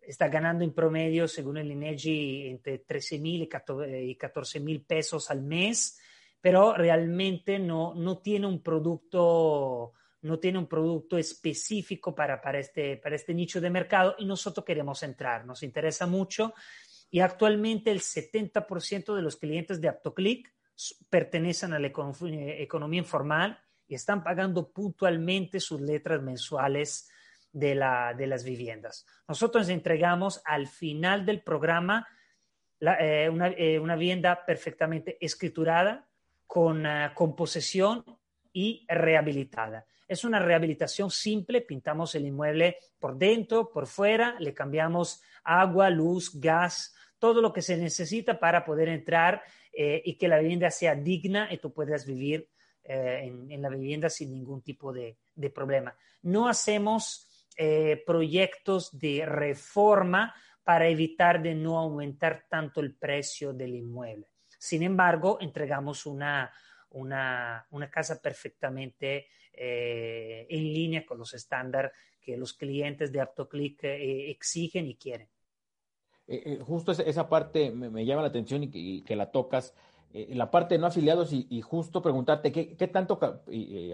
está 0.00 0.28
ganando 0.28 0.62
en 0.62 0.72
promedio, 0.72 1.26
según 1.26 1.56
el 1.56 1.72
INEGI, 1.72 2.50
entre 2.50 2.78
13 2.78 3.18
mil 3.18 3.42
y 3.42 4.14
14 4.14 4.60
mil 4.60 4.84
pesos 4.84 5.28
al 5.28 5.42
mes, 5.42 5.98
pero 6.40 6.74
realmente 6.74 7.58
no, 7.58 7.94
no 7.94 8.18
tiene 8.18 8.46
un 8.46 8.62
producto 8.62 9.92
no 10.22 10.38
tiene 10.38 10.58
un 10.58 10.66
producto 10.66 11.16
específico 11.16 12.14
para, 12.14 12.42
para, 12.42 12.58
este, 12.58 12.98
para 12.98 13.16
este 13.16 13.32
nicho 13.32 13.58
de 13.58 13.70
mercado 13.70 14.16
y 14.18 14.26
nosotros 14.26 14.66
queremos 14.66 15.02
entrar. 15.02 15.46
Nos 15.46 15.62
interesa 15.62 16.06
mucho 16.06 16.52
y 17.10 17.20
actualmente 17.20 17.90
el 17.90 18.00
70% 18.00 19.14
de 19.14 19.22
los 19.22 19.36
clientes 19.36 19.80
de 19.80 19.88
AptoClick 19.88 20.52
pertenecen 21.08 21.72
a 21.72 21.78
la 21.78 21.86
economía 21.86 22.98
informal 22.98 23.58
y 23.86 23.94
están 23.94 24.22
pagando 24.22 24.70
puntualmente 24.70 25.58
sus 25.58 25.80
letras 25.80 26.22
mensuales 26.22 27.10
de, 27.52 27.74
la, 27.74 28.14
de 28.14 28.26
las 28.26 28.44
viviendas. 28.44 29.06
Nosotros 29.26 29.68
entregamos 29.68 30.40
al 30.44 30.68
final 30.68 31.26
del 31.26 31.42
programa 31.42 32.06
eh, 32.80 33.28
eh, 33.58 33.78
una, 33.78 33.96
vivienda 33.96 34.44
perfectamente 34.46 35.18
escriturada, 35.20 36.08
con, 36.50 36.84
uh, 36.84 37.14
con 37.14 37.36
posesión 37.36 38.04
y 38.52 38.84
rehabilitada. 38.88 39.86
Es 40.08 40.24
una 40.24 40.40
rehabilitación 40.40 41.08
simple, 41.08 41.60
pintamos 41.60 42.16
el 42.16 42.26
inmueble 42.26 42.78
por 42.98 43.16
dentro, 43.16 43.70
por 43.70 43.86
fuera, 43.86 44.34
le 44.40 44.52
cambiamos 44.52 45.22
agua, 45.44 45.90
luz, 45.90 46.40
gas, 46.40 46.92
todo 47.20 47.40
lo 47.40 47.52
que 47.52 47.62
se 47.62 47.76
necesita 47.76 48.40
para 48.40 48.64
poder 48.64 48.88
entrar 48.88 49.44
eh, 49.72 50.02
y 50.04 50.18
que 50.18 50.26
la 50.26 50.40
vivienda 50.40 50.72
sea 50.72 50.96
digna 50.96 51.46
y 51.52 51.58
tú 51.58 51.72
puedas 51.72 52.04
vivir 52.04 52.48
eh, 52.82 53.30
en, 53.48 53.62
la 53.62 53.68
vivienda 53.68 54.10
sin 54.10 54.32
ningún 54.32 54.60
tipo 54.60 54.92
de, 54.92 55.18
problema. 55.54 55.96
No 56.22 56.48
hacemos 56.48 57.28
proyectos 58.06 58.98
de 58.98 59.24
reforma 59.26 60.34
para 60.64 60.88
evitar 60.88 61.42
de 61.42 61.54
no 61.54 61.78
aumentar 61.78 62.46
tanto 62.48 62.80
el 62.80 62.96
precio 62.96 63.52
del 63.52 63.76
inmueble. 63.76 64.29
Sin 64.60 64.82
embargo, 64.82 65.38
entregamos 65.40 66.04
una, 66.04 66.52
una, 66.90 67.66
casa 67.90 68.20
perfectamente 68.20 69.26
en 69.54 70.72
línea 70.72 71.06
con 71.06 71.16
los 71.16 71.32
estándares 71.32 71.92
que 72.20 72.36
los 72.36 72.52
clientes 72.52 73.10
de 73.10 73.22
AptoClick 73.22 73.80
exigen 73.84 74.86
y 74.86 74.96
quieren. 74.96 75.28
Eh, 76.30 76.42
eh, 76.44 76.58
justo 76.62 76.92
esa, 76.92 77.28
parte 77.28 77.70
me, 77.72 78.04
llama 78.04 78.22
la 78.22 78.28
atención 78.28 78.62
y 78.62 79.02
que, 79.02 79.16
la 79.16 79.32
tocas. 79.32 79.74
Eh, 80.12 80.32
la 80.34 80.50
parte 80.50 80.74
de 80.74 80.80
no 80.80 80.88
afiliados 80.88 81.32
y, 81.32 81.60
justo 81.60 82.02
preguntarte 82.02 82.50
qué, 82.50 82.88
tanto, 82.88 83.18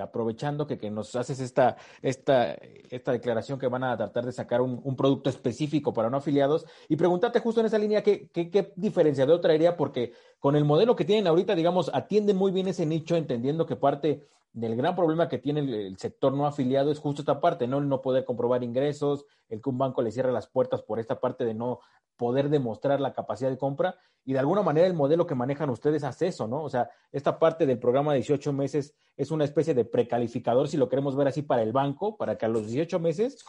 aprovechando 0.00 0.66
que, 0.66 0.90
nos 0.90 1.14
haces 1.14 1.40
esta, 1.40 1.76
esta, 2.00 2.54
esta 2.90 3.12
declaración 3.12 3.58
que 3.58 3.68
van 3.68 3.84
a 3.84 3.96
tratar 3.96 4.24
de 4.24 4.32
sacar 4.32 4.62
un, 4.62 4.96
producto 4.96 5.28
específico 5.28 5.92
para 5.92 6.08
no 6.08 6.16
afiliados 6.16 6.64
y 6.88 6.96
preguntarte 6.96 7.40
justo 7.40 7.60
en 7.60 7.66
esa 7.66 7.78
línea 7.78 8.02
qué, 8.02 8.30
qué, 8.30 8.72
diferenciador 8.76 9.40
traería 9.42 9.76
porque 9.76 10.14
con 10.38 10.56
el 10.56 10.64
modelo 10.64 10.96
que 10.96 11.04
tienen 11.04 11.26
ahorita, 11.26 11.54
digamos, 11.54 11.90
atienden 11.92 12.36
muy 12.36 12.50
bien 12.50 12.68
ese 12.68 12.86
nicho, 12.86 13.16
entendiendo 13.16 13.66
que 13.66 13.76
parte 13.76 14.26
del 14.56 14.74
gran 14.74 14.96
problema 14.96 15.28
que 15.28 15.36
tiene 15.36 15.60
el, 15.60 15.98
sector 15.98 16.32
no 16.32 16.46
afiliado 16.46 16.90
es 16.90 16.98
justo 16.98 17.20
esta 17.20 17.42
parte, 17.42 17.66
¿no? 17.68 17.76
El 17.76 17.90
no 17.90 18.00
poder 18.00 18.24
comprobar 18.24 18.64
ingresos, 18.64 19.26
el 19.50 19.60
que 19.60 19.68
un 19.68 19.76
banco 19.76 20.00
le 20.00 20.10
cierre 20.10 20.32
las 20.32 20.46
puertas 20.46 20.80
por 20.80 20.98
esta 20.98 21.20
parte 21.20 21.44
de 21.44 21.52
no 21.52 21.80
poder 22.16 22.48
demostrar 22.48 22.98
la 22.98 23.12
capacidad 23.12 23.50
de 23.50 23.58
compra. 23.58 23.96
Y 24.24 24.32
de 24.32 24.38
alguna 24.38 24.62
manera 24.62 24.86
el 24.86 24.94
modelo 24.94 25.26
que 25.26 25.34
manejan 25.34 25.68
ustedes 25.68 26.04
hace 26.04 26.28
eso, 26.28 26.48
¿no? 26.48 26.62
O 26.62 26.70
sea, 26.70 26.88
esta 27.12 27.38
parte 27.38 27.66
del 27.66 27.78
programa 27.78 28.14
de 28.14 28.20
18 28.20 28.54
meses 28.54 28.94
es 29.18 29.30
una 29.30 29.44
especie 29.44 29.74
de 29.74 29.84
precalificador, 29.84 30.68
si 30.68 30.78
lo 30.78 30.88
queremos 30.88 31.16
ver 31.16 31.28
así, 31.28 31.42
para 31.42 31.60
el 31.60 31.72
banco, 31.72 32.16
para 32.16 32.38
que 32.38 32.46
a 32.46 32.48
los 32.48 32.66
18 32.66 32.98
meses 32.98 33.44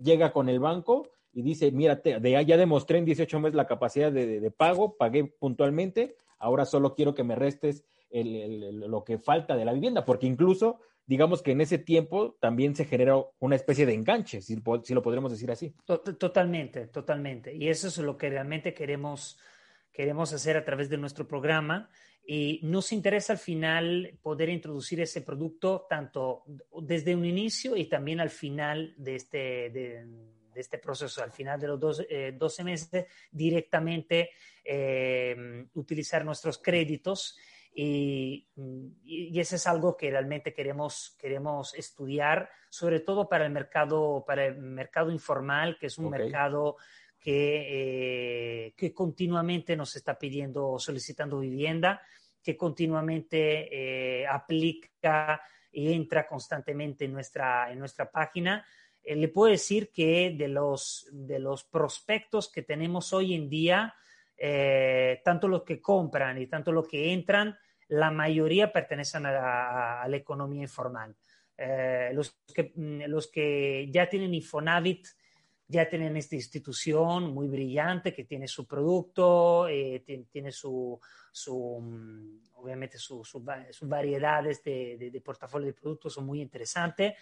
llega 0.00 0.32
con 0.32 0.48
el 0.48 0.60
banco 0.60 1.10
y 1.30 1.42
dice, 1.42 1.70
mira, 1.72 1.96
de, 1.96 2.44
ya 2.46 2.56
demostré 2.56 2.96
en 2.96 3.04
18 3.04 3.38
meses 3.38 3.54
la 3.54 3.66
capacidad 3.66 4.10
de 4.10 4.50
pago, 4.50 4.96
pagué 4.96 5.24
puntualmente, 5.24 6.16
ahora 6.38 6.64
solo 6.64 6.94
quiero 6.94 7.14
que 7.14 7.22
me 7.22 7.34
restes 7.34 7.84
lo 8.10 9.04
que 9.04 9.18
falta 9.18 9.56
de 9.56 9.64
la 9.64 9.72
vivienda, 9.72 10.04
porque 10.04 10.26
incluso, 10.26 10.80
digamos 11.06 11.42
que 11.42 11.52
en 11.52 11.60
ese 11.60 11.78
tiempo 11.78 12.36
también 12.40 12.74
se 12.74 12.84
genera 12.84 13.16
una 13.38 13.56
especie 13.56 13.86
de 13.86 13.94
enganche, 13.94 14.40
si, 14.40 14.56
lo 14.56 15.02
podremos 15.02 15.30
decir 15.30 15.50
así. 15.50 15.74
Totalmente, 15.84 16.86
totalmente. 16.88 17.54
Y 17.54 17.68
eso 17.68 17.88
es 17.88 17.98
lo 17.98 18.16
que 18.16 18.30
realmente 18.30 18.74
queremos, 18.74 19.38
queremos 19.92 20.32
hacer 20.32 20.56
a 20.56 20.64
través 20.64 20.88
de 20.88 20.98
nuestro 20.98 21.26
programa. 21.26 21.90
Y 22.30 22.60
nos 22.62 22.92
interesa 22.92 23.32
al 23.32 23.38
final 23.38 24.18
poder 24.20 24.50
introducir 24.50 25.00
ese 25.00 25.22
producto 25.22 25.86
tanto 25.88 26.44
desde 26.82 27.16
un 27.16 27.24
inicio 27.24 27.74
y 27.74 27.86
también 27.86 28.20
al 28.20 28.28
final 28.28 28.92
de 28.98 29.14
este, 29.14 29.38
de, 29.70 30.06
este 30.54 30.76
proceso, 30.76 31.22
al 31.22 31.32
final 31.32 31.58
de 31.58 31.68
los 31.68 31.80
dos, 31.80 31.96
12 31.96 32.62
eh, 32.62 32.64
meses, 32.66 33.06
directamente 33.30 34.30
eh, 34.62 35.64
utilizar 35.72 36.22
nuestros 36.22 36.58
créditos 36.58 37.38
y, 37.80 38.48
y, 39.04 39.38
eso 39.38 39.54
es 39.54 39.64
algo 39.68 39.96
que 39.96 40.10
realmente 40.10 40.52
queremos, 40.52 41.16
queremos 41.16 41.74
estudiar, 41.74 42.50
sobre 42.68 42.98
todo 42.98 43.28
para 43.28 43.46
el 43.46 43.52
mercado, 43.52 44.24
para 44.26 44.46
el 44.46 44.56
mercado 44.58 45.12
informal, 45.12 45.78
que 45.78 45.86
es 45.86 45.96
un 45.96 46.10
mercado 46.10 46.76
que, 47.20 48.66
eh, 48.66 48.74
que 48.76 48.92
continuamente 48.92 49.76
nos 49.76 49.94
está 49.94 50.18
pidiendo, 50.18 50.76
solicitando 50.80 51.38
vivienda, 51.38 52.02
que 52.42 52.56
continuamente 52.56 54.22
eh, 54.22 54.26
aplica 54.26 55.40
y 55.70 55.92
entra 55.92 56.26
constantemente 56.26 57.04
en 57.04 57.12
nuestra, 57.12 57.70
en 57.70 57.78
nuestra 57.78 58.10
página. 58.10 58.66
Eh, 59.04 59.14
le 59.14 59.28
puedo 59.28 59.52
decir 59.52 59.92
que 59.92 60.34
de 60.36 60.48
los, 60.48 61.06
de 61.12 61.38
los 61.38 61.62
prospectos 61.62 62.50
que 62.50 62.62
tenemos 62.62 63.12
hoy 63.12 63.34
en 63.34 63.48
día, 63.48 63.94
tanto 65.24 65.46
los 65.46 65.62
que 65.62 65.80
compran 65.80 66.38
y 66.38 66.48
tanto 66.48 66.72
los 66.72 66.88
que 66.88 67.12
entran, 67.12 67.56
la 67.88 68.10
mayoría 68.10 68.72
pertenecen 68.72 69.26
a, 69.26 70.04
la 70.06 70.16
economía 70.16 70.62
informal. 70.62 71.14
Eh, 71.56 72.10
los, 72.14 72.38
que, 72.54 72.72
mm, 72.74 73.02
los 73.08 73.28
que 73.28 73.88
ya 73.90 74.08
tienen 74.08 74.34
Infonavit, 74.34 75.06
ya 75.66 75.88
tienen 75.88 76.16
esta 76.16 76.34
institución 76.34 77.34
muy 77.34 77.48
brillante 77.48 78.14
que 78.14 78.24
tiene 78.24 78.48
su 78.48 78.66
producto, 78.66 79.68
eh, 79.68 80.02
tiene, 80.30 80.52
su, 80.52 80.98
su, 81.30 81.80
mm, 81.80 82.54
obviamente 82.54 82.98
sus 82.98 83.42
variedades 83.82 84.62
de, 84.62 85.10
de, 85.12 85.20
portafolio 85.20 85.66
de 85.66 85.74
productos 85.74 86.14
son 86.14 86.26
muy 86.26 86.40
interesantes. 86.40 87.14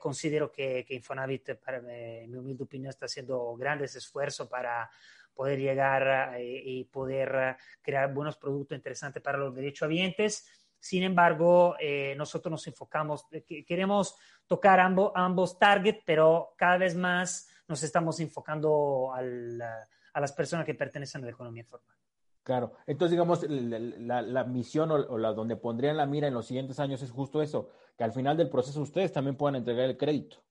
considero 0.00 0.50
que, 0.50 0.84
que 0.84 0.94
Infonavit, 0.94 1.54
para 1.64 1.80
mi 1.80 2.34
humilde 2.34 2.64
opinión, 2.64 2.90
está 2.90 3.06
haciendo 3.06 3.54
grandes 3.54 3.94
esfuerzos 3.94 4.48
para 4.48 4.90
poder 5.38 5.60
llegar 5.60 6.34
eh, 6.36 6.62
y 6.64 6.84
poder 6.86 7.32
eh, 7.32 7.56
crear 7.80 8.12
buenos 8.12 8.36
productos 8.36 8.74
interesantes 8.74 9.22
para 9.22 9.38
los 9.38 9.54
derechohabientes. 9.54 10.48
Sin 10.80 11.04
embargo, 11.04 11.76
eh, 11.78 12.14
nosotros 12.16 12.50
nos 12.50 12.66
enfocamos, 12.66 13.24
queremos 13.64 14.16
tocar 14.48 14.80
ambos, 14.80 15.12
ambos 15.14 15.56
targets, 15.56 16.02
pero 16.04 16.54
cada 16.56 16.78
vez 16.78 16.96
más 16.96 17.48
nos 17.68 17.84
estamos 17.84 18.18
enfocando 18.18 19.12
al, 19.14 19.62
a 19.62 20.20
las 20.20 20.32
personas 20.32 20.66
que 20.66 20.74
pertenecen 20.74 21.22
a 21.22 21.26
la 21.26 21.30
economía 21.30 21.64
formal. 21.64 21.96
Claro, 22.42 22.72
entonces 22.84 23.12
digamos, 23.12 23.44
la, 23.48 24.22
la, 24.22 24.42
misión 24.42 24.90
o, 24.90 25.18
la 25.18 25.32
donde 25.34 25.54
pondrían 25.54 25.96
la 25.96 26.06
mira 26.06 26.26
en 26.26 26.34
los 26.34 26.46
siguientes 26.46 26.80
años 26.80 27.00
es 27.02 27.12
justo 27.12 27.42
eso, 27.42 27.70
que 27.96 28.02
al 28.02 28.12
final 28.12 28.36
del 28.36 28.48
proceso 28.48 28.80
ustedes 28.80 29.12
también 29.12 29.36
puedan 29.36 29.54
entregar 29.54 29.84
el 29.84 29.96
crédito. 29.96 30.42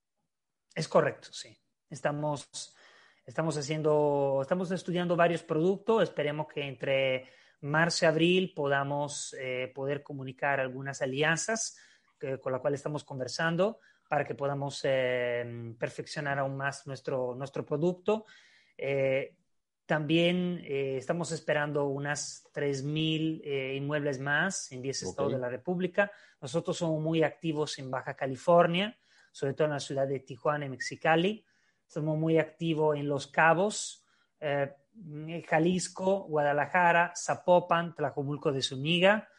Es 0.74 0.88
correcto, 0.88 1.28
sí. 1.34 1.58
Estamos 1.90 2.77
Estamos 3.28 3.58
haciendo, 3.58 4.40
estamos 4.42 4.72
estudiando 4.72 5.18
varios 5.18 5.44
productos. 5.44 6.02
Esperemos 6.02 6.48
que 6.48 6.62
entre 6.62 7.28
marzo 7.60 8.06
y 8.06 8.08
abril 8.08 8.54
podamos 8.56 9.36
eh, 9.38 9.70
poder 9.76 10.02
comunicar 10.02 10.62
algunas 10.62 11.02
alianzas 11.02 11.78
con 12.42 12.54
las 12.54 12.62
cuales 12.62 12.80
estamos 12.80 13.04
conversando 13.04 13.82
para 14.08 14.24
que 14.24 14.34
podamos 14.34 14.80
eh, 14.86 15.76
perfeccionar 15.78 16.40
aún 16.40 16.56
más 16.56 16.88
nuestro, 16.88 17.36
nuestro 17.36 17.66
producto. 17.66 18.26
Eh, 18.78 19.36
también 19.86 20.62
estamos 20.66 21.34
esperando 21.34 21.86
unas 21.86 22.50
3.000 22.54 23.76
inmuebles 23.76 24.20
más 24.20 24.72
en 24.72 24.82
10 24.82 25.04
estados 25.04 25.34
de 25.34 25.40
la 25.40 25.50
República. 25.50 26.12
Nosotros 26.42 26.78
somos 26.78 27.02
muy 27.02 27.24
activos 27.24 27.78
en 27.78 27.92
Baja 27.92 28.14
California, 28.14 28.98
sobre 29.34 29.54
todo 29.54 29.66
en 29.66 29.74
la 29.74 29.80
ciudad 29.82 30.08
de 30.08 30.22
Tijuana 30.22 30.66
y 30.66 30.70
Mexicali. 30.70 31.46
Estamos 31.88 32.18
muy 32.18 32.38
activos 32.38 32.98
en 32.98 33.08
Los 33.08 33.28
Cabos, 33.28 34.06
eh, 34.42 34.74
Jalisco, 35.48 36.26
Guadalajara, 36.26 37.14
Zapopan, 37.16 37.96
Tlajomulco 37.96 38.52
de 38.52 38.62
Zuniga, 38.62 39.30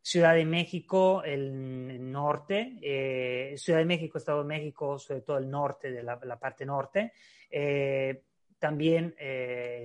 Ciudad 0.00 0.34
de 0.34 0.46
México, 0.46 1.22
el, 1.22 2.10
norte, 2.10 2.78
eh, 2.80 3.54
Ciudad 3.58 3.80
de 3.80 3.84
México, 3.84 4.16
Estado 4.16 4.38
de 4.38 4.48
México, 4.48 4.98
sobre 4.98 5.20
todo 5.20 5.36
el 5.36 5.50
norte, 5.50 5.92
de 5.92 6.02
la, 6.02 6.18
parte 6.40 6.64
norte, 6.64 7.12
eh, 7.50 8.24
también 8.58 9.14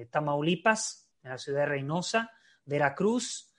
Tamaulipas, 0.09 1.11
en 1.23 1.31
la 1.31 1.37
ciudad 1.37 1.61
de 1.61 1.65
Reynosa, 1.65 2.31
Veracruz, 2.63 3.53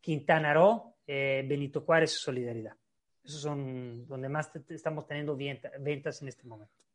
Quintana 0.00 0.54
Roo, 0.54 0.94
Benito 1.04 1.80
Juárez 1.80 2.14
y 2.14 2.18
Solidaridad. 2.18 2.76
Esos 3.24 3.42
son 3.42 4.06
donde 4.06 4.28
más 4.28 4.50
estamos 4.68 5.06
teniendo 5.06 5.36
ventas 5.36 6.22
en 6.22 6.28
este 6.28 6.46
momento. 6.46 6.87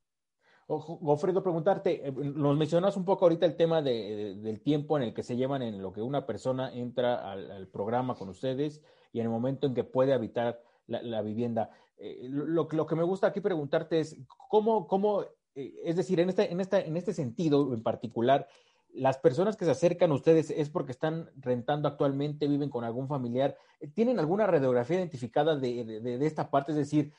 Gofredo, 0.67 1.43
preguntarte, 1.43 2.07
eh, 2.07 2.11
nos 2.11 2.57
mencionas 2.57 2.95
un 2.95 3.03
poco 3.03 3.25
ahorita 3.25 3.45
el 3.45 3.55
tema 3.55 3.81
del 3.81 4.61
tiempo 4.61 4.97
en 4.97 5.03
el 5.03 5.13
que 5.13 5.23
se 5.23 5.35
llevan 5.35 5.61
en 5.61 5.81
lo 5.81 5.91
que 5.91 6.01
una 6.01 6.25
persona 6.25 6.73
entra 6.73 7.31
al, 7.31 7.67
programa 7.67 8.15
con 8.15 8.29
ustedes 8.29 8.81
y 9.11 9.19
en 9.19 9.25
el 9.25 9.31
momento 9.31 9.67
en 9.67 9.73
que 9.73 9.83
puede 9.83 10.13
habitar 10.13 10.61
la, 10.87 11.21
vivienda. 11.21 11.69
Eh, 11.97 12.27
lo, 12.29 12.67
que 12.67 12.95
me 12.95 13.03
gusta 13.03 13.27
aquí 13.27 13.41
preguntarte 13.41 13.99
es, 13.99 14.17
¿cómo, 14.49 14.87
cómo 14.87 15.23
eh, 15.55 15.73
es 15.83 15.95
decir, 15.95 16.19
en 16.19 16.29
este, 16.29 16.51
en, 16.51 16.61
esta, 16.61 16.79
en 16.79 16.95
este 16.97 17.13
sentido 17.13 17.73
en 17.73 17.83
particular, 17.83 18.47
las 18.93 19.17
personas 19.17 19.57
que 19.57 19.65
se 19.65 19.71
acercan 19.71 20.11
a 20.11 20.15
ustedes 20.15 20.49
es 20.49 20.69
porque 20.69 20.91
están 20.91 21.29
rentando 21.35 21.87
actualmente, 21.87 22.47
viven 22.47 22.69
con 22.69 22.83
algún 22.83 23.07
familiar, 23.07 23.57
¿tienen 23.95 24.19
alguna 24.19 24.47
radiografía 24.47 24.97
identificada 24.97 25.55
de, 25.55 25.83
de 25.83 26.25
esta 26.25 26.49
parte? 26.49 26.71
Es 26.71 26.77
decir, 26.77 27.11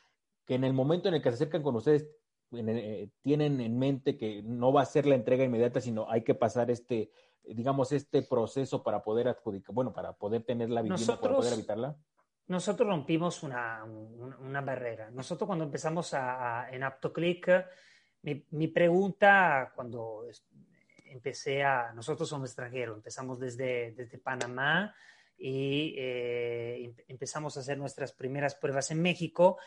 que 0.46 0.54
en 0.54 0.64
el 0.64 0.72
momento 0.72 1.08
en 1.08 1.14
el 1.14 1.22
que 1.22 1.30
se 1.30 1.34
acercan 1.34 1.62
con 1.62 1.74
ustedes 1.76 2.06
eh, 2.56 3.08
tienen 3.20 3.60
en 3.60 3.78
mente 3.78 4.16
que 4.16 4.42
no 4.42 4.72
va 4.72 4.82
a 4.82 4.86
ser 4.86 5.06
la 5.06 5.14
entrega 5.14 5.44
inmediata, 5.44 5.80
sino 5.80 6.10
hay 6.10 6.22
que 6.22 6.34
pasar 6.34 6.70
este, 6.70 7.10
digamos, 7.44 7.92
este 7.92 8.22
proceso 8.22 8.82
para 8.82 9.02
poder 9.02 9.28
adjudicar, 9.28 9.74
bueno, 9.74 9.92
para 9.92 10.12
poder 10.12 10.44
tener 10.44 10.70
la 10.70 10.82
vivienda, 10.82 11.20
para 11.20 11.36
poder 11.36 11.52
habitarla? 11.52 11.96
Nosotros 12.46 12.88
rompimos 12.88 13.42
una, 13.42 13.84
una, 13.84 14.60
barrera. 14.60 15.10
Nosotros 15.10 15.46
cuando 15.46 15.64
empezamos 15.64 16.12
a, 16.12 16.68
en 16.70 16.82
AptoClick, 16.82 17.48
mi, 18.22 18.44
mi, 18.50 18.68
pregunta 18.68 19.72
cuando 19.74 20.26
empecé 21.06 21.62
a, 21.62 21.92
nosotros 21.94 22.28
somos 22.28 22.50
extranjeros, 22.50 22.96
empezamos 22.96 23.38
desde, 23.38 23.92
desde 23.92 24.18
Panamá 24.18 24.94
y 25.38 25.94
eh, 25.96 26.94
empezamos 27.08 27.56
a 27.56 27.60
hacer 27.60 27.78
nuestras 27.78 28.12
primeras 28.12 28.54
pruebas 28.54 28.90
en 28.90 29.00
México 29.00 29.58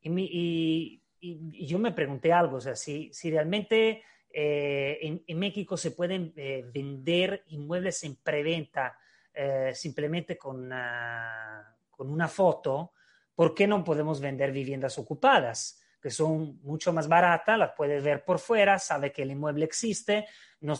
y, 0.00 0.10
mi, 0.10 0.28
y 0.30 1.02
y, 1.20 1.66
yo 1.66 1.78
me 1.78 1.92
pregunté 1.92 2.32
algo, 2.32 2.56
o 2.56 2.60
sea, 2.60 2.76
si, 2.76 3.10
si 3.12 3.30
realmente 3.30 4.02
eh, 4.32 5.22
en, 5.26 5.38
México 5.38 5.76
se 5.76 5.90
pueden 5.90 6.32
eh, 6.36 6.64
vender 6.72 7.44
inmuebles 7.48 8.04
en 8.04 8.16
preventa 8.16 8.96
eh, 9.34 9.72
simplemente 9.74 10.38
con 10.38 10.64
una, 10.64 11.76
con 11.90 12.10
una 12.10 12.28
foto, 12.28 12.92
¿por 13.34 13.54
qué 13.54 13.66
no 13.66 13.82
podemos 13.84 14.20
vender 14.20 14.52
viviendas 14.52 14.98
ocupadas? 14.98 15.79
Que 16.00 16.10
son 16.10 16.60
mucho 16.62 16.92
más 16.92 17.08
baratas, 17.08 17.58
las 17.58 17.72
puedes 17.76 18.02
ver 18.02 18.24
por 18.24 18.38
fuera, 18.38 18.78
sabe 18.78 19.12
que 19.12 19.22
el 19.22 19.32
inmueble 19.32 19.64
existe, 19.64 20.26
no, 20.60 20.74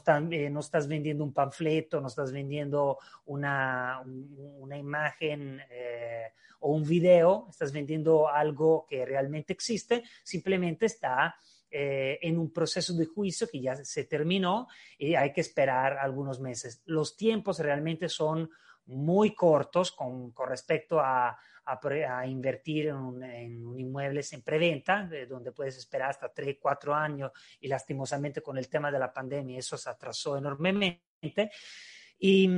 no 0.50 0.60
estás 0.60 0.88
vendiendo 0.88 1.24
un 1.24 1.32
panfleto, 1.32 2.00
no 2.00 2.08
estás 2.08 2.32
vendiendo 2.32 2.98
una, 3.26 4.02
una 4.04 4.76
imagen 4.76 5.60
o 6.60 6.72
un 6.72 6.84
video, 6.84 7.46
estás 7.50 7.72
vendiendo 7.72 8.28
algo 8.28 8.86
que 8.88 9.04
realmente 9.04 9.52
existe, 9.52 10.04
simplemente 10.22 10.86
está 10.86 11.34
eh, 11.72 12.18
en 12.22 12.36
un 12.36 12.52
proceso 12.52 12.94
de 12.94 13.06
juicio 13.06 13.48
que 13.48 13.60
ya 13.60 13.76
se 13.76 14.04
terminó 14.04 14.66
y 14.98 15.14
hay 15.14 15.32
que 15.32 15.40
esperar 15.40 15.98
algunos 15.98 16.40
meses. 16.40 16.82
Los 16.84 17.16
tiempos 17.16 17.60
realmente 17.60 18.08
son 18.08 18.50
muy 18.86 19.34
cortos 19.36 19.92
con, 19.92 20.32
con 20.32 20.48
respecto 20.48 21.00
a, 21.64 22.26
invertir 22.26 22.88
en 22.88 22.96
un, 22.96 23.22
en 23.22 23.66
un, 23.66 23.78
inmueble 23.78 24.22
en 24.30 24.42
preventa, 24.42 25.08
donde 25.28 25.52
puedes 25.52 25.76
esperar 25.76 26.10
hasta 26.10 26.32
3, 26.32 26.56
4 26.60 26.94
años 26.94 27.32
y 27.60 27.68
lastimosamente 27.68 28.42
con 28.42 28.58
el 28.58 28.68
tema 28.68 28.90
de 28.90 28.98
la 28.98 29.12
pandemia 29.12 29.58
eso 29.58 29.76
se 29.76 29.90
atrasó 29.90 30.36
enormemente. 30.36 31.50
Y, 32.18 32.48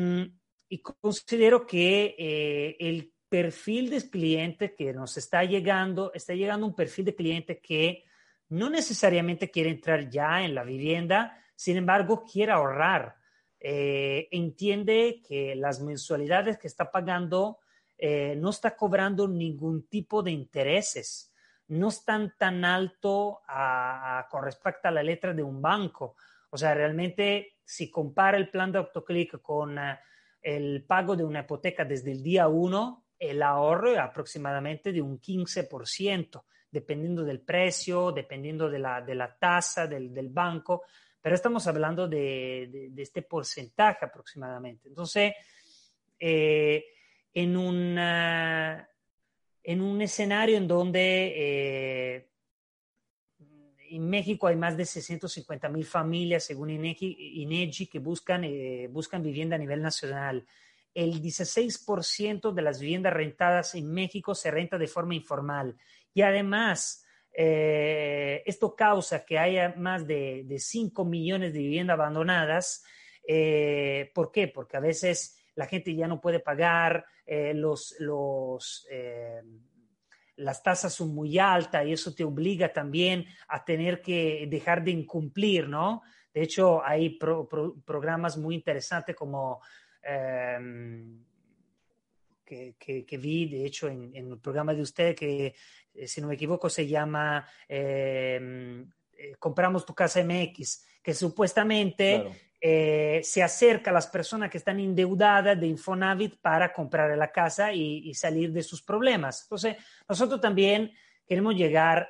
y 0.69 0.79
considero 0.79 1.67
que 1.67 2.15
eh, 2.19 2.77
el 2.81 3.12
perfil 3.29 3.91
de 3.91 4.11
cliente 4.11 4.75
que 4.75 4.93
nos 4.93 5.17
está 5.17 5.45
llegando, 5.45 6.12
está 6.15 6.35
llegando 6.35 6.67
un 6.67 6.75
perfil 6.75 7.07
de 7.07 7.15
cliente 7.15 7.61
que 7.61 8.05
no 8.49 8.69
necesariamente 8.69 9.51
quiere 9.51 9.71
entrar 9.71 10.11
ya 10.11 10.43
en 10.45 10.55
la 10.55 10.65
vivienda, 10.65 11.38
sin 11.55 11.77
embargo, 11.79 12.25
quiere 12.25 12.53
ahorrar. 12.53 13.17
Eh, 13.59 14.29
entiende 14.33 15.23
que 15.27 15.55
las 15.55 15.81
mensualidades 15.81 16.59
que 16.59 16.67
está 16.67 16.91
pagando 16.91 17.59
eh, 18.05 18.35
no 18.35 18.51
está 18.51 18.75
cobrando 18.75 19.29
ningún 19.29 19.87
tipo 19.87 20.25
de 20.25 20.33
intereses, 20.33 21.33
no 21.69 21.87
están 21.87 22.35
tan 22.37 22.65
alto 22.65 23.43
con 24.29 24.43
respecto 24.43 24.88
a 24.88 24.91
la 24.91 25.05
letra 25.05 25.33
de 25.33 25.45
un 25.45 25.62
banco. 25.62 26.17
O 26.51 26.59
sea, 26.59 26.75
realmente 26.75 27.59
si 27.65 27.88
compara 27.93 28.37
el 28.38 28.51
plan 28.51 28.73
de 28.73 28.79
AutoClick 28.79 29.41
con 29.41 29.79
eh, 29.79 30.01
el 30.43 30.85
pago 30.85 31.15
de 31.15 31.23
una 31.23 31.43
hipoteca 31.43 31.85
desde 31.85 32.11
el 32.11 32.25
día 32.25 32.49
uno, 32.49 33.05
el 33.17 33.41
ahorro 33.41 33.93
es 33.93 33.99
aproximadamente 34.01 34.93
de 34.93 35.01
un 35.01 35.21
15%, 35.21 36.43
dependiendo 36.73 37.23
del 37.23 37.41
precio, 37.43 38.11
dependiendo 38.11 38.69
de 38.69 38.81
la, 38.81 39.01
de 39.01 39.15
la 39.15 39.33
tasa 39.38 39.87
del, 39.87 40.12
del 40.12 40.31
banco 40.31 40.83
pero 41.21 41.37
estamos 41.37 41.65
hablando 41.69 42.09
de, 42.09 42.91
de, 42.91 43.01
este 43.01 43.23
porcentaje 43.23 44.05
aproximadamente. 44.05 44.88
Entonces, 44.88 45.33
eh, 46.19 46.85
en, 47.35 47.57
una, 47.57 48.88
en 49.62 49.81
un 49.81 50.03
escenario 50.03 50.57
en 50.57 50.68
donde 50.68 51.33
eh, 51.37 52.29
en 53.90 54.09
México 54.09 54.47
hay 54.47 54.57
más 54.57 54.77
de 54.77 54.85
650 54.85 55.68
mil 55.68 55.85
familias, 55.85 56.45
según 56.45 56.71
INEGI, 56.71 57.87
que 57.87 57.99
buscan, 57.99 58.45
eh, 58.45 58.88
buscan 58.90 59.23
vivienda 59.23 59.57
a 59.57 59.59
nivel 59.59 59.83
nacional. 59.83 60.47
El 60.95 61.23
16% 61.23 62.53
de 62.53 62.62
las 62.62 62.81
viviendas 62.81 63.14
rentadas 63.14 63.75
en 63.75 63.90
México 63.92 64.35
se 64.35 64.51
renta 64.51 64.77
de 64.77 64.87
forma 64.87 65.14
informal. 65.14 65.77
Y 66.12 66.23
además, 66.23 67.07
eh, 67.35 68.42
esto 68.45 68.75
causa 68.75 69.25
que 69.25 69.38
haya 69.38 69.75
más 69.77 70.07
de, 70.07 70.42
de 70.45 70.59
5 70.59 71.05
millones 71.07 71.55
de 71.55 71.61
viviendas 71.61 71.95
abandonadas. 71.95 72.85
¿Por 74.14 74.33
qué? 74.33 74.49
Porque 74.49 74.77
a 74.77 74.81
veces 74.81 75.41
la 75.55 75.67
gente 75.67 75.95
ya 75.95 76.09
no 76.09 76.21
puede 76.21 76.41
pagar, 76.41 77.05
eh, 77.27 77.55
los, 77.55 77.95
los, 77.99 78.87
las 80.37 80.62
tasas 80.62 80.93
son 80.93 81.15
muy 81.15 81.38
altas 81.38 81.87
y 81.87 81.93
eso 81.93 82.15
te 82.15 82.25
obliga 82.25 82.73
también 82.73 83.27
a 83.49 83.65
tener 83.65 84.01
que 84.01 84.47
dejar 84.51 84.83
de 84.83 84.93
incumplir, 84.93 85.69
¿no? 85.69 86.03
De 86.33 86.43
hecho, 86.43 86.85
hay 86.85 87.19
programas 87.19 88.37
muy 88.37 88.55
interesantes 88.55 89.15
como... 89.15 89.61
Que, 92.45 92.75
que, 93.07 93.17
vi, 93.17 93.49
de 93.49 93.65
hecho, 93.65 93.88
en, 93.88 94.15
el 94.15 94.38
programa 94.38 94.75
de 94.75 94.83
usted, 94.83 95.17
que 95.17 95.55
eh, 95.95 96.07
si 96.07 96.21
no 96.21 96.29
me 96.29 96.35
equivoco, 96.35 96.69
se 96.69 96.87
llama 96.87 97.47
em, 97.69 98.87
eh, 99.12 99.37
Compramos 99.38 99.85
tu 99.87 99.95
casa 99.95 100.23
MX, 100.23 100.85
que 101.03 101.15
supuestamente 101.15 102.52
eh, 102.64 103.20
se 103.25 103.42
acerca 103.42 103.90
a 103.90 103.94
las 103.94 104.07
personas 104.07 104.48
que 104.48 104.59
están 104.59 104.79
endeudadas 104.79 105.59
de 105.59 105.66
Infonavit 105.66 106.37
para 106.40 106.72
comprar 106.72 107.16
la 107.18 107.33
casa 107.33 107.72
y, 107.72 108.14
salir 108.14 108.53
de 108.53 108.62
sus 108.62 108.83
problemas. 108.83 109.42
Entonces, 109.42 109.77
nosotros 110.09 110.40
también 110.40 110.92
queremos 111.27 111.57
llegar 111.57 112.09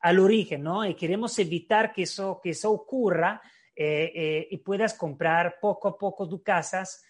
al 0.00 0.18
origen, 0.18 0.62
¿no? 0.62 0.84
Y 0.84 0.94
queremos 0.94 1.38
evitar 1.38 1.92
que 1.92 2.02
eso, 2.02 2.38
que 2.42 2.50
eso 2.50 2.70
ocurra 2.70 3.40
y 3.74 4.56
puedas 4.58 4.94
comprar 4.94 5.56
poco 5.60 5.88
a 5.88 5.98
poco 5.98 6.28
tu 6.28 6.42
casas 6.42 7.02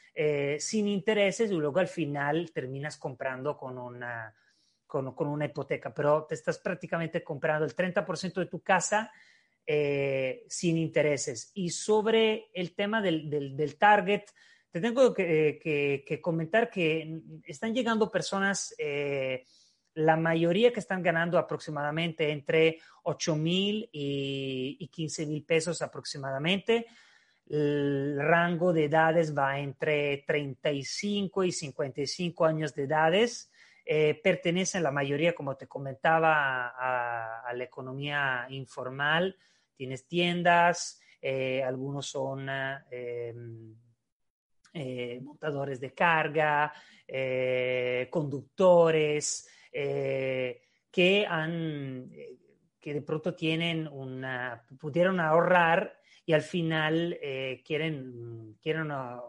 sin 0.59 0.87
intereses 0.87 1.51
y 1.51 1.55
luego 1.55 1.81
al 1.81 1.89
final 1.89 2.53
terminas 2.53 2.97
comprando 2.97 3.57
con 3.57 3.77
una 3.77 4.33
con, 4.87 5.29
una 5.29 5.47
hipoteca, 5.47 5.93
pero 5.93 6.25
te 6.25 6.35
estás 6.35 6.59
prácticamente 6.59 7.25
comprando 7.25 7.65
el 7.65 7.75
30% 7.75 8.35
de 8.35 8.47
tu 8.47 8.63
casa 8.63 9.11
eh, 9.67 10.45
sin 10.49 10.77
intereses. 10.77 11.51
Y 11.55 11.71
sobre 11.71 12.51
el 12.55 12.75
tema 12.75 13.01
del, 13.01 13.31
del, 13.57 13.77
target, 13.77 14.25
te 14.71 14.81
tengo 14.81 15.15
que, 15.15 16.21
comentar 16.23 16.71
que 16.71 17.21
están 17.45 17.75
llegando 17.75 18.11
personas, 18.11 18.75
eh, 18.79 19.45
la 19.95 20.17
mayoría 20.17 20.73
que 20.73 20.81
están 20.81 21.03
ganando 21.03 21.39
aproximadamente 21.39 22.31
entre 22.31 22.79
8 23.05 23.37
mil 23.37 23.89
y, 23.93 24.77
y 24.81 24.89
15 24.89 25.27
mil 25.27 25.45
pesos 25.45 25.83
aproximadamente. 25.83 26.87
El 27.47 28.19
rango 28.19 28.73
de 28.73 28.85
edades 28.85 29.37
va 29.37 29.59
entre 29.59 30.25
35 30.27 31.45
y 31.45 31.53
55 31.53 32.45
años 32.45 32.75
de 32.75 32.85
edades 32.85 33.51
eh, 33.87 34.19
pertenecen 34.23 34.83
la 34.83 34.91
mayoría, 34.91 35.35
como 35.35 35.57
te 35.57 35.67
comentaba, 35.67 36.69
a, 36.69 37.53
la 37.53 37.65
economía 37.65 38.47
informal. 38.49 39.37
Tienes 39.77 40.07
tiendas, 40.07 41.01
eh, 41.21 41.63
algunos 41.63 42.07
son 42.07 42.49
em, 42.91 43.75
eh, 44.73 45.21
montadores 45.23 45.81
de 45.81 45.93
carga, 45.93 46.73
conductores, 48.11 49.49
que 49.71 50.59
de 52.83 53.03
pronto 53.03 53.35
tienen 53.35 53.89
una, 53.89 54.65
pudieron 54.79 55.21
ahorrar 55.21 56.01
y 56.25 56.33
al 56.33 56.43
final 56.43 57.19
quieren, 57.65 58.57
quieren 58.61 58.91
ah, 58.91 59.23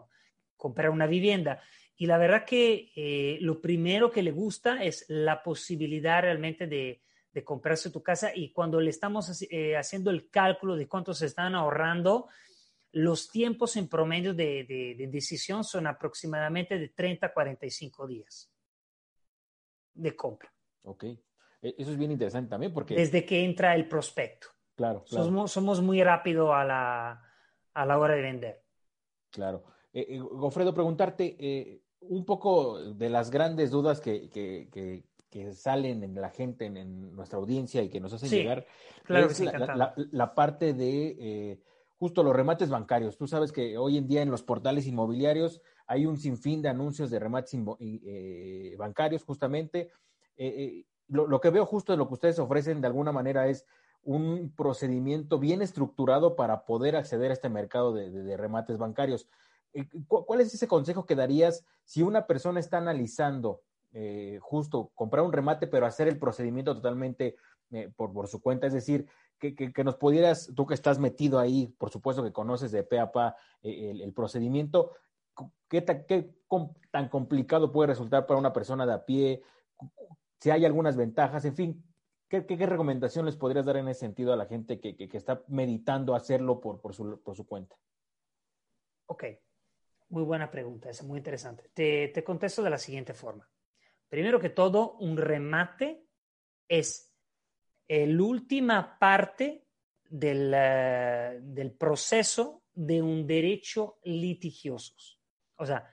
comprar 0.56 0.90
una 0.90 1.06
vivienda. 1.06 1.62
Y 1.96 2.06
la 2.06 2.18
verdad 2.18 2.44
que 2.44 2.92
eh, 2.94 3.38
lo 3.40 3.60
primero 3.60 4.10
que 4.10 4.22
le 4.22 4.30
gusta 4.30 4.84
es 4.84 5.06
la 5.08 5.42
posibilidad 5.42 6.20
realmente 6.22 6.66
de, 6.66 7.00
de 7.36 7.44
comprarse 7.44 7.90
tu 7.90 8.02
casa 8.02 8.30
y 8.34 8.50
cuando 8.50 8.80
le 8.80 8.88
estamos 8.88 9.46
eh, 9.50 9.76
haciendo 9.76 10.10
el 10.10 10.30
cálculo 10.30 10.74
de 10.74 10.88
cuánto 10.88 11.12
se 11.12 11.26
están 11.26 11.54
ahorrando, 11.54 12.28
los 12.92 13.28
tiempos 13.28 13.76
en 13.76 13.88
promedio 13.88 14.32
de, 14.32 14.64
de, 14.64 15.06
decisión 15.08 15.62
son 15.62 15.86
aproximadamente 15.86 16.78
de 16.78 16.88
30 16.88 17.26
a 17.26 17.34
45 17.34 18.06
días 18.06 18.50
de 19.92 20.16
compra. 20.16 20.50
Ok. 20.84 21.04
E, 21.04 21.74
eso 21.76 21.90
es 21.90 21.98
bien 21.98 22.10
interesante 22.10 22.48
también 22.48 22.72
porque... 22.72 22.94
Desde 22.94 23.26
que 23.26 23.44
entra 23.44 23.74
el 23.74 23.86
prospecto. 23.86 24.46
Claro, 24.74 25.04
claro. 25.04 25.26
Somos, 25.26 25.52
somos 25.52 25.82
muy 25.82 26.02
rápido 26.02 26.54
a 26.54 26.64
la, 26.64 27.22
a 27.74 27.84
la 27.84 27.98
hora 27.98 28.14
de 28.14 28.22
vender. 28.22 28.64
Claro. 29.28 29.62
Eh, 29.92 30.18
Gofredo, 30.18 30.72
preguntarte, 30.72 31.82
un 32.00 32.24
poco 32.24 32.94
de 32.94 33.10
las 33.10 33.30
grandes 33.30 33.70
dudas 33.70 34.00
que, 34.00 34.30
que, 34.30 34.70
que, 34.72 35.04
salen 35.52 36.02
en 36.02 36.14
la 36.14 36.30
gente, 36.30 36.66
en, 36.66 37.14
nuestra 37.14 37.38
audiencia 37.38 37.82
y 37.82 37.88
que 37.88 38.00
nos 38.00 38.12
hacen 38.12 38.30
llegar, 38.30 38.66
claro 39.04 39.28
es 39.28 39.40
la, 39.40 40.34
parte 40.34 40.74
de 40.74 41.16
eh, 41.18 41.60
justo 41.98 42.22
los 42.22 42.34
remates 42.34 42.68
bancarios. 42.68 43.16
Tú 43.16 43.26
sabes 43.26 43.52
que 43.52 43.78
hoy 43.78 43.98
en 43.98 44.06
día 44.06 44.22
en 44.22 44.30
los 44.30 44.42
portales 44.42 44.86
inmobiliarios 44.86 45.60
hay 45.86 46.06
un 46.06 46.16
sinfín 46.18 46.62
de 46.62 46.68
anuncios 46.68 47.10
de 47.10 47.18
remates 47.18 47.58
eh, 47.80 48.74
bancarios, 48.78 49.24
justamente. 49.24 49.90
Eh, 50.36 50.84
lo, 51.08 51.40
que 51.40 51.50
veo 51.50 51.64
justo 51.64 51.92
de 51.92 51.98
lo 51.98 52.08
que 52.08 52.14
ustedes 52.14 52.38
ofrecen 52.38 52.80
de 52.80 52.88
alguna 52.88 53.12
manera 53.12 53.48
es 53.48 53.64
un 54.02 54.52
procedimiento 54.56 55.38
bien 55.38 55.62
estructurado 55.62 56.36
para 56.36 56.64
poder 56.64 56.96
acceder 56.96 57.30
a 57.30 57.34
este 57.34 57.48
mercado 57.48 57.92
de 57.92 58.36
remates 58.36 58.76
bancarios. 58.78 59.28
¿Cuál 60.08 60.40
es 60.40 60.54
ese 60.54 60.68
consejo 60.68 61.06
que 61.06 61.14
darías 61.14 61.64
si 61.84 62.02
una 62.02 62.26
persona 62.26 62.60
está 62.60 62.78
analizando 62.78 63.62
eh, 63.98 64.38
justo 64.42 64.90
comprar 64.94 65.24
un 65.24 65.32
remate, 65.32 65.66
pero 65.66 65.86
hacer 65.86 66.06
el 66.06 66.18
procedimiento 66.18 66.74
totalmente 66.74 67.36
eh, 67.70 67.90
por, 67.96 68.28
su 68.28 68.42
cuenta? 68.42 68.66
Es 68.66 68.74
decir, 68.74 69.06
que, 69.38 69.72
nos 69.82 69.96
pudieras, 69.96 70.52
tú 70.54 70.66
que 70.66 70.74
estás 70.74 70.98
metido 70.98 71.38
ahí, 71.38 71.74
por 71.78 71.88
supuesto 71.88 72.22
que 72.22 72.30
conoces 72.30 72.72
de 72.72 72.82
pe 72.82 72.98
a 72.98 73.10
pa 73.10 73.36
el, 73.62 74.12
procedimiento, 74.12 74.92
¿qué, 75.68 75.80
tan 75.80 77.08
complicado 77.08 77.72
puede 77.72 77.88
resultar 77.88 78.26
para 78.26 78.38
una 78.38 78.52
persona 78.52 78.84
de 78.84 78.92
a 78.92 79.06
pie? 79.06 79.42
Si 80.40 80.50
hay 80.50 80.66
algunas 80.66 80.96
ventajas, 80.96 81.46
en 81.46 81.56
fin, 81.56 81.82
¿Qué, 82.28 82.40
recomendación 82.66 83.24
les 83.24 83.36
podrías 83.36 83.64
dar 83.64 83.76
en 83.76 83.88
ese 83.88 84.00
sentido 84.00 84.32
a 84.32 84.36
la 84.36 84.46
gente 84.46 84.78
que, 84.80 85.08
está 85.12 85.42
meditando 85.46 86.14
hacerlo 86.14 86.60
por, 86.60 86.80
por, 86.80 86.92
su, 86.92 87.22
por 87.22 87.34
su 87.34 87.46
cuenta? 87.46 87.76
Ok, 89.06 89.24
muy 90.08 90.24
buena 90.24 90.50
pregunta, 90.50 90.90
es 90.90 91.02
muy 91.04 91.18
interesante. 91.18 91.70
Te, 91.72 92.08
te 92.08 92.24
contesto 92.24 92.62
de 92.62 92.70
la 92.70 92.78
siguiente 92.78 93.14
forma. 93.14 93.48
Primero 94.08 94.40
que 94.40 94.50
todo, 94.50 94.96
un 94.98 95.16
remate 95.16 96.06
es 96.68 97.12
la 97.88 98.22
última 98.22 98.98
parte 98.98 99.66
del, 100.08 100.52
eh, 100.54 101.38
del, 101.42 101.72
proceso 101.72 102.64
de 102.74 103.02
un 103.02 103.26
derecho 103.26 103.98
litigioso. 104.04 104.94
O 105.56 105.66
sea, 105.66 105.88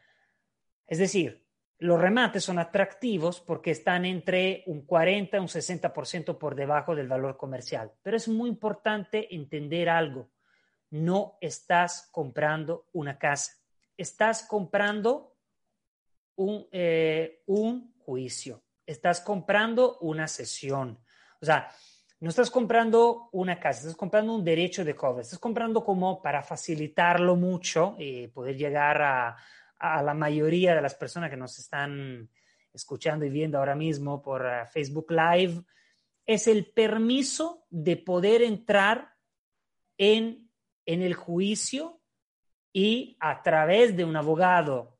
Es 0.86 0.99
decir, 0.99 1.43
los 1.80 1.99
remates 1.99 2.43
son 2.43 2.60
atractivos 2.60 3.41
porque 3.41 3.71
están 3.71 4.06
entre 4.06 4.63
un 4.67 4.86
40 4.86 5.38
y 5.38 5.39
un 5.39 5.47
60% 5.47 6.38
por 6.38 6.56
debajo 6.56 6.95
del 6.95 7.08
valor 7.08 7.38
comercial. 7.38 7.91
Pero 8.02 8.17
es 8.17 8.28
muy 8.28 8.49
importante 8.49 9.34
entender 9.34 9.89
algo. 9.89 10.30
No 10.91 11.38
estás 11.41 12.10
comprando 12.12 12.88
una 12.93 13.17
casa, 13.17 13.54
estás 13.97 14.43
comprando 14.43 15.36
un, 16.36 16.67
eh, 16.71 17.41
un 17.47 17.92
juicio, 18.05 18.63
estás 18.85 19.21
comprando 19.21 19.97
una 19.99 20.27
sesión. 20.27 20.99
O 21.41 21.45
sea, 21.45 21.69
no 22.19 22.29
estás 22.29 22.49
comprando 22.49 23.29
una 23.33 23.59
casa, 23.59 23.81
estás 23.81 23.95
comprando 23.95 24.33
un 24.33 24.43
derecho 24.43 24.85
de 24.85 24.95
cobro, 24.95 25.21
estás 25.21 25.39
comprando 25.39 25.83
como 25.83 26.21
para 26.21 26.41
facilitarlo 26.41 27.35
mucho 27.35 27.95
y 27.99 28.27
poder 28.27 28.55
llegar 28.55 29.01
a, 29.01 29.37
a 29.77 30.01
la 30.01 30.13
mayoría 30.13 30.73
de 30.73 30.81
las 30.81 30.95
personas 30.95 31.29
que 31.29 31.37
nos 31.37 31.59
están 31.59 32.29
escuchando 32.73 33.25
y 33.25 33.29
viendo 33.29 33.57
ahora 33.57 33.75
mismo 33.75 34.21
por 34.21 34.45
uh, 34.45 34.65
Facebook 34.71 35.11
Live, 35.11 35.61
es 36.25 36.47
el 36.47 36.65
permiso 36.65 37.65
de 37.69 37.97
poder 37.97 38.41
entrar 38.41 39.13
en, 39.97 40.49
en 40.85 41.01
el 41.01 41.13
juicio 41.13 42.01
y 42.71 43.17
a 43.19 43.43
través 43.43 43.95
de 43.95 44.05
un 44.05 44.15
abogado 44.15 44.92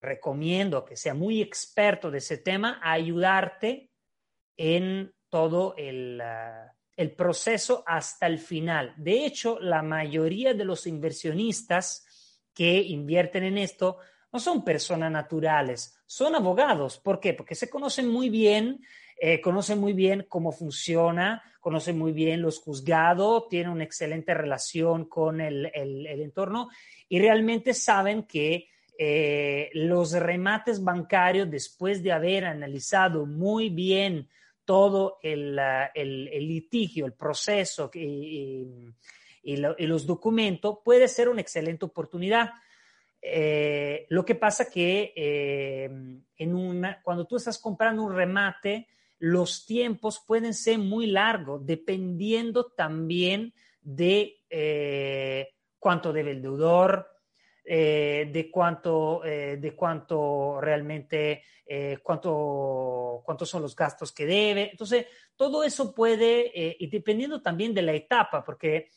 recomiendo 0.00 0.84
que 0.84 0.96
sea 0.96 1.14
muy 1.14 1.42
experto 1.42 2.10
de 2.10 2.18
ese 2.18 2.38
tema, 2.38 2.80
ayudarte 2.82 3.90
en 4.56 5.14
todo 5.28 5.74
el, 5.76 6.20
uh, 6.20 6.70
el 6.96 7.12
proceso 7.12 7.84
hasta 7.86 8.26
el 8.26 8.38
final. 8.38 8.94
De 8.96 9.24
hecho, 9.24 9.58
la 9.60 9.82
mayoría 9.82 10.54
de 10.54 10.64
los 10.64 10.86
inversionistas 10.86 12.04
que 12.52 12.78
invierten 12.78 13.44
en 13.44 13.58
esto 13.58 13.98
no 14.32 14.38
son 14.38 14.64
personas 14.64 15.10
naturales, 15.10 15.98
son 16.06 16.34
abogados. 16.34 16.98
¿Por 16.98 17.20
qué? 17.20 17.34
Porque 17.34 17.54
se 17.54 17.68
conocen 17.68 18.08
muy 18.08 18.28
bien, 18.30 18.80
eh, 19.18 19.40
conocen 19.40 19.78
muy 19.78 19.92
bien 19.92 20.26
cómo 20.28 20.52
funciona, 20.52 21.42
conocen 21.60 21.98
muy 21.98 22.12
bien 22.12 22.40
los 22.40 22.58
juzgados, 22.58 23.48
tienen 23.48 23.72
una 23.72 23.84
excelente 23.84 24.34
relación 24.34 25.06
con 25.06 25.40
el, 25.40 25.70
el 25.74 26.06
entorno 26.06 26.68
y 27.08 27.18
realmente 27.18 27.74
saben 27.74 28.22
que 28.22 28.69
eh, 29.02 29.70
los 29.72 30.12
remates 30.12 30.84
bancarios, 30.84 31.50
después 31.50 32.02
de 32.02 32.12
haber 32.12 32.44
analizado 32.44 33.24
muy 33.24 33.70
bien 33.70 34.28
todo 34.66 35.18
el, 35.22 35.58
el 35.94 36.46
litigio, 36.46 37.06
el 37.06 37.14
proceso 37.14 37.90
y, 37.94 38.68
y, 39.42 39.56
lo, 39.56 39.74
y, 39.78 39.86
los 39.86 40.04
documentos, 40.04 40.80
puede 40.84 41.08
ser 41.08 41.30
una 41.30 41.40
excelente 41.40 41.86
oportunidad. 41.86 42.50
Eh, 43.22 44.04
lo 44.10 44.22
que 44.22 44.34
pasa 44.34 44.70
que 44.70 45.14
eh, 45.16 46.20
cuando 47.02 47.24
tú 47.24 47.36
estás 47.36 47.56
comprando 47.56 48.02
un 48.02 48.14
remate, 48.14 48.86
los 49.18 49.64
tiempos 49.64 50.22
pueden 50.26 50.52
ser 50.52 50.76
muy 50.76 51.06
largos, 51.06 51.64
dependiendo 51.64 52.66
también 52.66 53.54
de 53.80 54.36
cuánto 55.78 56.12
debe 56.12 56.32
el 56.32 56.42
deudor, 56.42 57.06
eh, 57.64 58.28
de 58.32 58.50
cuánto, 58.50 59.24
eh, 59.24 59.58
de 59.58 59.74
cuánto 59.74 60.60
realmente, 60.60 61.44
eh, 61.66 61.98
cuánto, 62.02 63.22
cuántos 63.24 63.48
son 63.48 63.62
los 63.62 63.76
gastos 63.76 64.12
que 64.12 64.26
debe. 64.26 64.70
Entonces, 64.70 65.06
todo 65.36 65.62
eso 65.62 65.94
puede, 65.94 66.50
y 66.78 66.86
dependiendo 66.88 67.40
también 67.40 67.72
de 67.74 67.82
la 67.82 67.92
etapa, 67.92 68.44
porque, 68.44 68.90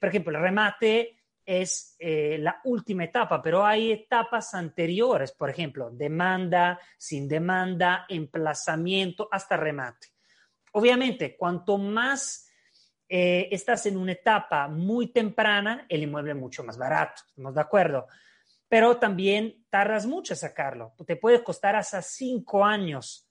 por 0.00 0.08
ejemplo, 0.08 0.36
el 0.36 0.42
remate 0.42 1.16
es 1.44 1.96
la 1.98 2.60
última 2.64 3.04
etapa, 3.04 3.42
pero 3.42 3.66
hay 3.66 3.92
etapas 3.92 4.54
anteriores, 4.54 5.32
por 5.32 5.50
ejemplo, 5.50 5.90
demanda, 5.90 6.80
sin 6.96 7.28
demanda, 7.28 8.06
emplazamiento, 8.08 9.28
hasta 9.30 9.56
remate. 9.56 10.08
Obviamente, 10.72 11.36
cuanto 11.36 11.76
más 11.76 12.49
eh, 13.10 13.48
estás 13.50 13.84
en 13.86 13.96
una 13.96 14.12
etapa 14.12 14.68
muy 14.68 15.08
temprana, 15.08 15.84
el 15.88 16.04
inmueble 16.04 16.30
es 16.32 16.38
mucho 16.38 16.64
más 16.64 16.78
barato, 16.78 17.22
¿estamos 17.26 17.54
de 17.54 17.60
acuerdo? 17.60 18.06
Pero 18.68 18.96
también 18.98 19.66
tardas 19.68 20.06
mucho 20.06 20.32
en 20.32 20.38
sacarlo. 20.38 20.94
Te 21.04 21.16
puede 21.16 21.42
costar 21.42 21.74
hasta 21.74 22.00
cinco 22.02 22.64
años 22.64 23.28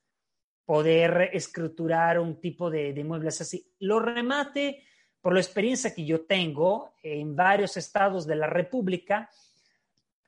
poder 0.65 1.29
escriturar 1.33 2.19
un 2.19 2.39
tipo 2.41 2.69
de, 2.69 2.93
de 2.93 3.01
inmuebles 3.01 3.39
así. 3.41 3.73
Lo 3.79 3.99
remate, 3.99 4.83
por 5.21 5.33
la 5.33 5.39
experiencia 5.39 5.95
que 5.95 6.05
yo 6.05 6.25
tengo 6.25 6.93
en 7.01 7.35
varios 7.35 7.77
estados 7.77 8.27
de 8.27 8.35
la 8.35 8.47
República, 8.47 9.29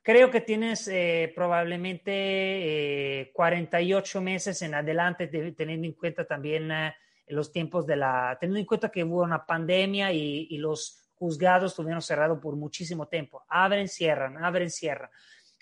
creo 0.02 0.30
que 0.30 0.40
tienes 0.40 0.88
eh, 0.88 1.32
probablemente 1.34 3.20
eh, 3.20 3.30
48 3.32 4.20
meses 4.20 4.60
en 4.62 4.74
adelante, 4.74 5.28
de, 5.28 5.52
teniendo 5.52 5.86
en 5.86 5.94
cuenta 5.94 6.26
también 6.26 6.70
eh, 6.70 6.94
los 7.28 7.52
tiempos 7.52 7.86
de 7.86 7.96
la, 7.96 8.36
teniendo 8.40 8.60
en 8.60 8.66
cuenta 8.66 8.90
que 8.90 9.04
hubo 9.04 9.22
una 9.22 9.44
pandemia 9.44 10.12
y, 10.12 10.56
los 10.58 10.98
juzgados 11.14 11.72
estuvieron 11.72 12.02
cerrados 12.02 12.40
por 12.40 12.56
muchísimo 12.56 13.06
tiempo. 13.06 13.44
Abren, 13.48 13.88
cierran, 13.88 14.42
abren, 14.42 14.70
cierran. 14.70 15.08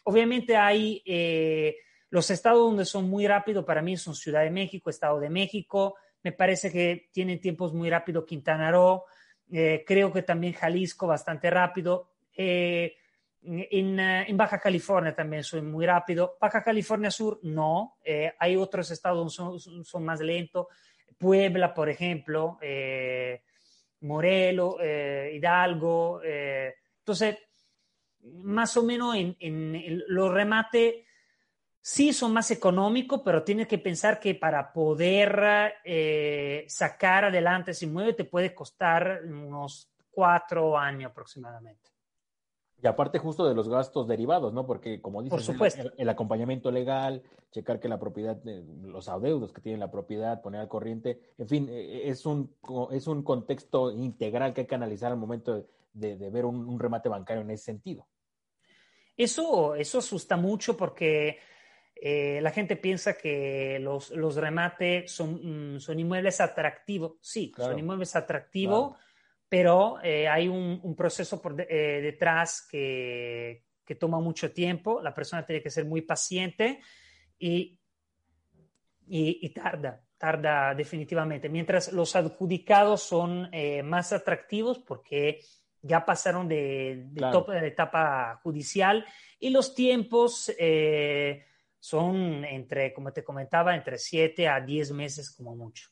Obviamente 0.05 0.57
hay 0.57 1.03
eh, 1.05 1.77
los 2.09 2.31
estados 2.31 2.61
donde 2.61 2.87
son 2.87 3.09
muy 3.11 3.27
rápidos, 3.27 3.65
para 3.65 3.83
mí 3.83 3.97
son 3.97 4.15
Ciudad 4.15 4.43
de 4.43 4.51
México, 4.51 4.89
Estado 4.89 5.21
de 5.21 5.29
México, 5.29 5.97
me 6.23 6.33
parece 6.33 6.73
que 6.73 7.11
tienen 7.13 7.41
tiempos 7.41 7.75
muy 7.75 7.91
rápidos 7.91 8.25
Quintana 8.25 8.71
Roo, 8.71 9.05
eh, 9.53 9.85
creo 9.87 10.13
que 10.13 10.23
también 10.23 10.55
Jalisco 10.55 11.07
bastante 11.07 11.51
rápido. 11.51 12.13
Eh, 12.35 12.97
en, 13.43 14.37
Baja 14.37 14.59
California 14.59 15.15
también 15.15 15.45
son 15.45 15.71
muy 15.71 15.85
rápido. 15.87 16.37
Baja 16.41 16.63
California 16.63 17.11
Sur 17.11 17.39
no, 17.43 17.97
hay 18.39 18.57
otros 18.57 18.91
estados 18.91 19.19
donde 19.19 19.61
son, 19.61 19.85
son 19.85 20.05
más 20.05 20.21
lentos. 20.21 20.67
Puebla, 21.21 21.75
por 21.75 21.91
ejemplo, 21.91 22.59
eh, 22.63 23.43
Morelos, 24.01 24.77
eh, 24.81 25.33
Hidalgo. 25.35 26.23
Eh, 26.25 26.75
entonces, 27.01 27.37
más 28.23 28.75
o 28.79 28.83
menos 28.83 29.15
en, 29.17 30.03
los 30.09 30.33
remates 30.33 31.05
sí 31.79 32.15
son 32.15 32.33
más 32.33 32.51
económicos, 32.51 33.21
pero 33.23 33.43
tienes 33.45 33.69
que 33.69 33.77
pensar 33.77 34.19
que 34.19 34.35
para 34.35 34.73
poder 34.73 35.75
sacar 36.69 37.27
adelante 37.27 37.73
ese 37.73 37.85
inmueble 37.85 38.15
te 38.15 38.25
puede 38.25 38.55
costar 38.55 39.21
unos 39.25 39.93
cuatro 40.11 40.79
años 40.79 41.11
aproximadamente. 41.11 41.90
Y 42.83 42.87
aparte 42.87 43.19
justo 43.19 43.47
de 43.47 43.55
los 43.55 43.69
gastos 43.69 44.09
derivados, 44.09 44.53
¿no? 44.53 44.67
Porque 44.67 45.01
como 45.01 45.23
dices, 45.23 45.37
Por 45.37 45.43
supuesto. 45.43 45.83
El, 45.83 45.93
el, 45.99 46.09
acompañamiento 46.09 46.71
legal, 46.71 47.23
checar 47.51 47.79
que 47.79 47.89
la 47.89 47.99
propiedad, 47.99 48.41
los 48.83 49.09
adeudos 49.09 49.53
que 49.53 49.61
tiene 49.61 49.79
la 49.79 49.91
propiedad, 49.91 50.41
poner 50.41 50.63
al 50.63 50.69
corriente, 50.69 51.21
en 51.37 51.49
fin, 51.49 51.69
eh, 51.71 52.09
es 52.09 52.25
un, 52.25 52.55
es 52.91 53.07
un 53.07 53.23
contexto 53.23 53.93
integral 53.93 54.55
que 54.55 54.63
hay 54.63 54.67
que 54.67 54.75
analizar 54.75 55.13
al 55.13 55.19
momento 55.19 55.67
de, 55.93 56.17
ver 56.31 56.45
un, 56.45 56.67
un, 56.69 56.79
remate 56.79 57.09
bancario 57.09 57.43
en 57.43 57.51
ese 57.51 57.65
sentido. 57.65 58.07
Eso, 59.17 59.75
eso 59.75 59.99
asusta 59.99 60.37
mucho 60.37 60.77
porque 60.77 61.39
eh, 61.97 62.41
la 62.41 62.51
gente 62.51 62.77
piensa 62.77 63.13
que 63.15 63.79
los, 63.81 64.11
los 64.11 64.37
remates 64.37 65.13
son, 65.13 65.75
mm, 65.75 65.81
son, 65.81 65.99
inmuebles 65.99 66.41
atractivos. 66.41 67.19
Sí, 67.21 67.53
claro. 67.53 67.73
son 67.73 67.79
inmuebles 67.79 68.17
atractivos. 68.17 68.97
Claro 68.97 69.10
pero 69.51 70.01
eh, 70.01 70.29
hay 70.29 70.47
un, 70.47 70.79
un, 70.83 70.95
proceso 70.95 71.43
por 71.43 71.57
de, 71.57 71.67
eh, 71.69 72.01
detrás 72.01 72.67
que, 72.71 73.65
que, 73.85 73.97
toma 73.97 74.21
mucho 74.21 74.53
tiempo, 74.53 75.03
la 75.03 75.13
persona 75.13 75.45
tiene 75.45 75.61
que 75.61 75.71
ser 75.71 75.85
muy 75.85 76.03
paciente 76.03 76.81
y, 77.37 77.77
y, 79.09 79.39
y 79.43 79.49
tarda, 79.51 80.01
tarda 80.17 80.73
definitivamente, 80.73 81.49
mientras 81.49 81.93
los 81.93 82.15
adjudicados 82.15 83.03
son 83.03 83.49
eh, 83.53 83.83
más 83.83 84.13
atractivos 84.13 84.79
porque 84.79 85.41
ya 85.83 86.05
pasaron 86.05 86.47
de, 86.47 87.07
de, 87.09 87.19
claro. 87.19 87.45
top, 87.45 87.51
de, 87.51 87.67
etapa 87.67 88.39
judicial 88.45 89.05
y 89.41 89.51
los 89.51 89.75
tiempos 89.75 90.53
eh, 90.61 91.45
son 91.81 92.45
entre, 92.45 92.95
como 92.95 93.13
te 93.13 93.25
comentaba, 93.25 93.75
entre 93.75 93.99
7 93.99 94.47
a 94.47 94.61
10 94.61 94.93
meses 94.93 95.35
como 95.35 95.57
mucho. 95.57 95.89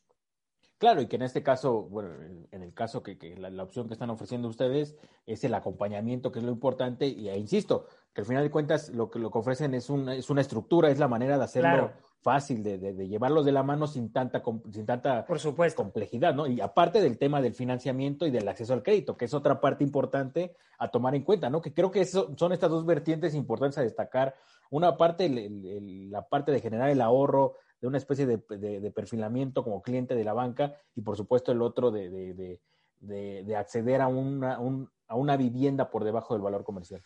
Claro, 0.79 1.01
y 1.01 1.07
que 1.07 1.17
en 1.17 1.23
este 1.23 1.43
caso, 1.43 1.83
bueno, 1.83 2.09
en 2.51 2.63
el 2.63 2.73
caso 2.73 3.03
que, 3.03 3.17
que 3.17 3.35
la, 3.35 3.49
la, 3.49 3.63
opción 3.63 3.87
que 3.87 3.93
están 3.93 4.09
ofreciendo 4.09 4.47
ustedes 4.47 4.95
es 5.25 5.43
el 5.43 5.53
acompañamiento, 5.53 6.31
que 6.31 6.39
es 6.39 6.45
lo 6.45 6.51
importante, 6.53 7.05
y 7.05 7.27
ahí 7.27 7.41
insisto, 7.41 7.85
que 8.13 8.21
al 8.21 8.27
final 8.27 8.43
de 8.43 8.49
cuentas 8.49 8.87
lo 8.89 9.11
que, 9.11 9.19
lo 9.19 9.29
que 9.29 9.39
ofrecen 9.39 9.73
es 9.73 9.89
una, 9.89 10.15
es 10.15 10.29
una 10.29 10.39
estructura, 10.39 10.89
es 10.89 10.97
la 10.97 11.09
manera 11.09 11.37
de 11.37 11.43
hacerlo 11.43 11.69
claro. 11.69 11.91
fácil, 12.21 12.63
de, 12.63 12.77
de, 12.77 12.93
de, 12.93 13.09
llevarlos 13.09 13.43
de 13.43 13.51
la 13.51 13.61
mano 13.61 13.87
sin 13.87 14.13
tanta, 14.13 14.41
sin 14.71 14.85
tanta 14.85 15.25
Por 15.25 15.39
supuesto. 15.39 15.83
complejidad, 15.83 16.33
¿no? 16.33 16.47
Y 16.47 16.61
aparte 16.61 17.01
del 17.01 17.17
tema 17.17 17.41
del 17.41 17.55
financiamiento 17.55 18.25
y 18.25 18.31
del 18.31 18.47
acceso 18.47 18.71
al 18.73 18.81
crédito, 18.81 19.17
que 19.17 19.25
es 19.25 19.33
otra 19.33 19.59
parte 19.59 19.83
importante 19.83 20.55
a 20.77 20.87
tomar 20.87 21.13
en 21.13 21.23
cuenta, 21.23 21.49
¿no? 21.49 21.61
Que 21.61 21.73
creo 21.73 21.91
que 21.91 21.99
eso, 21.99 22.33
son 22.37 22.53
estas 22.53 22.69
dos 22.69 22.85
vertientes 22.85 23.35
importantes 23.35 23.77
a 23.79 23.81
destacar. 23.81 24.33
Una 24.69 24.95
parte, 24.95 25.25
el, 25.25 25.37
el, 25.37 26.09
la 26.09 26.25
parte 26.25 26.53
de 26.53 26.61
generar 26.61 26.89
el 26.89 27.01
ahorro, 27.01 27.55
de 27.81 27.87
una 27.87 27.97
especie 27.97 28.25
de, 28.25 28.37
de, 28.57 28.91
perfilamiento 28.91 29.63
como 29.63 29.81
cliente 29.81 30.15
de 30.15 30.23
la 30.23 30.33
banca 30.33 30.75
y 30.95 31.01
por 31.01 31.15
supuesto 31.15 31.51
el 31.51 31.61
otro 31.61 31.91
de, 31.91 32.59
de 32.99 33.55
acceder 33.55 34.01
a 34.01 34.07
una, 34.07 34.59
un, 34.59 34.89
a 35.07 35.15
una 35.15 35.37
vivienda 35.37 35.89
por 35.89 36.03
debajo 36.03 36.33
del 36.33 36.43
valor 36.43 36.63
comercial. 36.63 37.01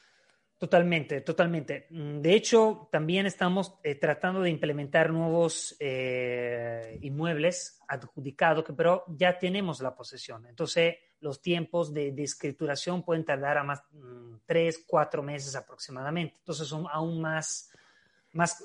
Totalmente, 0.63 1.19
totalmente. 1.21 1.87
Mm, 1.89 2.21
de 2.21 2.33
hecho, 2.33 2.87
también 2.89 3.25
estamos 3.25 3.75
eh, 3.83 3.95
tratando 3.95 4.41
de 4.41 4.49
implementar 4.49 5.11
nuevos 5.11 5.75
eh, 5.77 6.99
inmuebles 7.01 7.81
adjudicados, 7.87 8.63
pero 8.77 9.03
ya 9.09 9.37
tenemos 9.37 9.81
la 9.81 9.93
posesión. 9.93 10.45
Entonces, 10.45 10.95
los 11.19 11.41
tiempos 11.41 11.93
de, 11.93 12.13
escrituración 12.17 13.03
pueden 13.03 13.25
tardar 13.25 13.57
a 13.57 13.63
más 13.65 13.83
mm, 13.91 14.35
tres, 14.45 14.83
cuatro 14.87 15.21
meses 15.21 15.53
aproximadamente. 15.55 16.37
Entonces, 16.37 16.65
son 16.65 16.85
aún 16.89 17.19
más, 17.19 17.69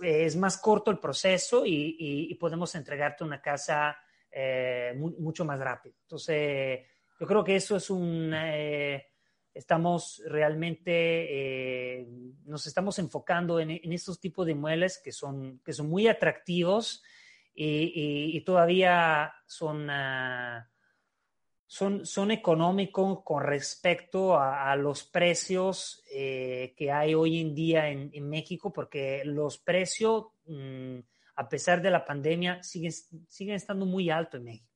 eh, 0.02 0.24
es 0.24 0.36
más 0.36 0.58
corto 0.58 0.90
el 0.90 0.98
proceso 0.98 1.62
y, 1.64 2.34
podemos 2.40 2.74
entregarte 2.74 3.24
una 3.24 3.40
casa 3.40 3.96
mucho 4.96 5.44
más 5.44 5.58
rápido. 5.58 5.96
Entonces, 6.02 6.80
yo 7.18 7.26
creo 7.26 7.42
que 7.42 7.56
eso 7.56 7.76
es 7.76 7.90
un 7.90 8.32
estamos 9.58 10.22
realmente, 10.24 10.92
eh, 10.92 12.06
nos 12.44 12.68
estamos 12.68 12.96
enfocando 13.00 13.58
en, 13.58 13.92
estos 13.92 14.20
tipos 14.20 14.46
de 14.46 14.54
muebles 14.54 15.00
que 15.02 15.10
son, 15.10 15.60
que 15.64 15.72
son 15.72 15.88
muy 15.88 16.06
atractivos 16.06 17.02
y, 17.52 18.40
todavía 18.42 19.34
son, 19.46 19.90
ah, 19.90 20.70
son, 21.68 22.06
son 22.06 22.30
económicos 22.30 23.22
con 23.22 23.44
respecto 23.44 24.40
a, 24.40 24.74
los 24.74 25.04
precios 25.04 26.02
eh, 26.10 26.74
que 26.78 26.90
hay 26.90 27.14
hoy 27.14 27.40
en 27.40 27.54
día 27.54 27.90
en, 27.90 28.28
México, 28.28 28.72
porque 28.72 29.20
los 29.26 29.58
precios, 29.58 30.28
mm, 30.46 30.98
a 31.36 31.48
pesar 31.50 31.82
de 31.82 31.90
la 31.90 32.06
pandemia, 32.06 32.62
siguen, 32.62 32.92
siguen 33.28 33.54
estando 33.54 33.84
muy 33.84 34.08
altos 34.08 34.38
en 34.38 34.44
México. 34.44 34.67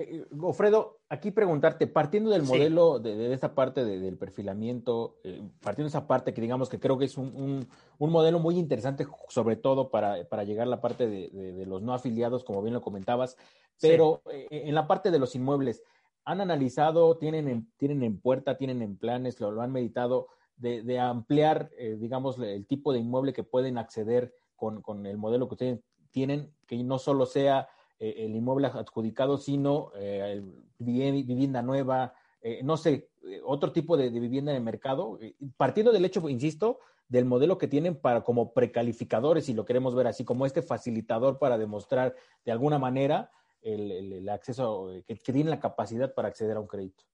Eh, 0.00 0.24
Gofredo, 0.30 1.00
aquí 1.08 1.32
preguntarte, 1.32 1.88
partiendo 1.88 2.30
del 2.30 2.44
modelo 2.44 3.00
de, 3.00 3.32
esta 3.34 3.56
parte 3.56 3.84
del 3.84 4.16
perfilamiento, 4.16 5.16
eh, 5.24 5.42
partiendo 5.60 5.86
de 5.86 5.98
esa 5.98 6.06
parte 6.06 6.32
que 6.32 6.40
digamos 6.40 6.68
que 6.68 6.78
creo 6.78 6.98
que 6.98 7.06
es 7.06 7.18
un, 7.18 7.68
modelo 7.98 8.38
muy 8.38 8.58
interesante, 8.58 9.08
sobre 9.28 9.56
todo 9.56 9.90
para, 9.90 10.22
llegar 10.44 10.68
a 10.68 10.70
la 10.70 10.80
parte 10.80 11.08
de, 11.08 11.66
los 11.66 11.82
no 11.82 11.94
afiliados, 11.94 12.44
como 12.44 12.62
bien 12.62 12.74
lo 12.74 12.80
comentabas, 12.80 13.36
pero 13.80 14.22
eh, 14.30 14.46
en 14.50 14.74
la 14.76 14.86
parte 14.86 15.10
de 15.10 15.18
los 15.18 15.34
inmuebles, 15.34 15.82
¿han 16.24 16.40
analizado, 16.40 17.16
tienen 17.18 17.48
en, 17.48 17.68
tienen 17.76 18.04
en 18.04 18.20
puerta, 18.20 18.56
tienen 18.56 18.82
en 18.82 18.96
planes, 18.96 19.40
lo, 19.40 19.60
han 19.60 19.72
meditado, 19.72 20.28
de, 20.58 21.00
ampliar, 21.00 21.70
digamos, 21.98 22.38
el 22.38 22.66
tipo 22.66 22.92
de 22.92 23.00
inmueble 23.00 23.32
que 23.32 23.42
pueden 23.42 23.78
acceder 23.78 24.32
con, 24.54 24.80
con 24.80 25.06
el 25.06 25.16
modelo 25.16 25.48
que 25.48 25.54
ustedes 25.54 25.80
tienen, 26.12 26.52
que 26.68 26.80
no 26.84 27.00
solo 27.00 27.26
sea 27.26 27.68
eh, 28.00 28.26
el 28.26 28.36
inmueble 28.36 28.68
adjudicado, 28.68 29.38
sino 29.38 29.90
eh, 29.96 30.40
vivienda 30.78 31.62
nueva, 31.62 32.14
eh, 32.40 32.60
no 32.62 32.76
sé, 32.76 33.10
otro 33.44 33.72
tipo 33.72 33.96
de, 33.96 34.08
vivienda 34.10 34.52
en 34.52 34.58
el 34.58 34.62
mercado, 34.62 35.18
partiendo 35.56 35.90
del 35.90 36.04
hecho, 36.04 36.28
insisto, 36.28 36.78
del 37.08 37.24
modelo 37.24 37.58
que 37.58 37.66
tienen 37.66 37.96
para 37.96 38.22
como 38.22 38.54
precalificadores, 38.54 39.46
si 39.46 39.54
lo 39.54 39.64
queremos 39.64 39.96
ver 39.96 40.06
así, 40.06 40.24
como 40.24 40.46
este 40.46 40.62
facilitador 40.62 41.38
para 41.40 41.58
demostrar 41.58 42.14
de 42.44 42.52
alguna 42.52 42.78
manera 42.78 43.32
el, 43.62 44.28
acceso, 44.28 44.88
que, 45.04 45.16
tienen 45.16 45.50
la 45.50 45.58
capacidad 45.58 46.14
para 46.14 46.28
acceder 46.28 46.56
a 46.56 46.60
un 46.60 46.68
crédito. 46.68 47.04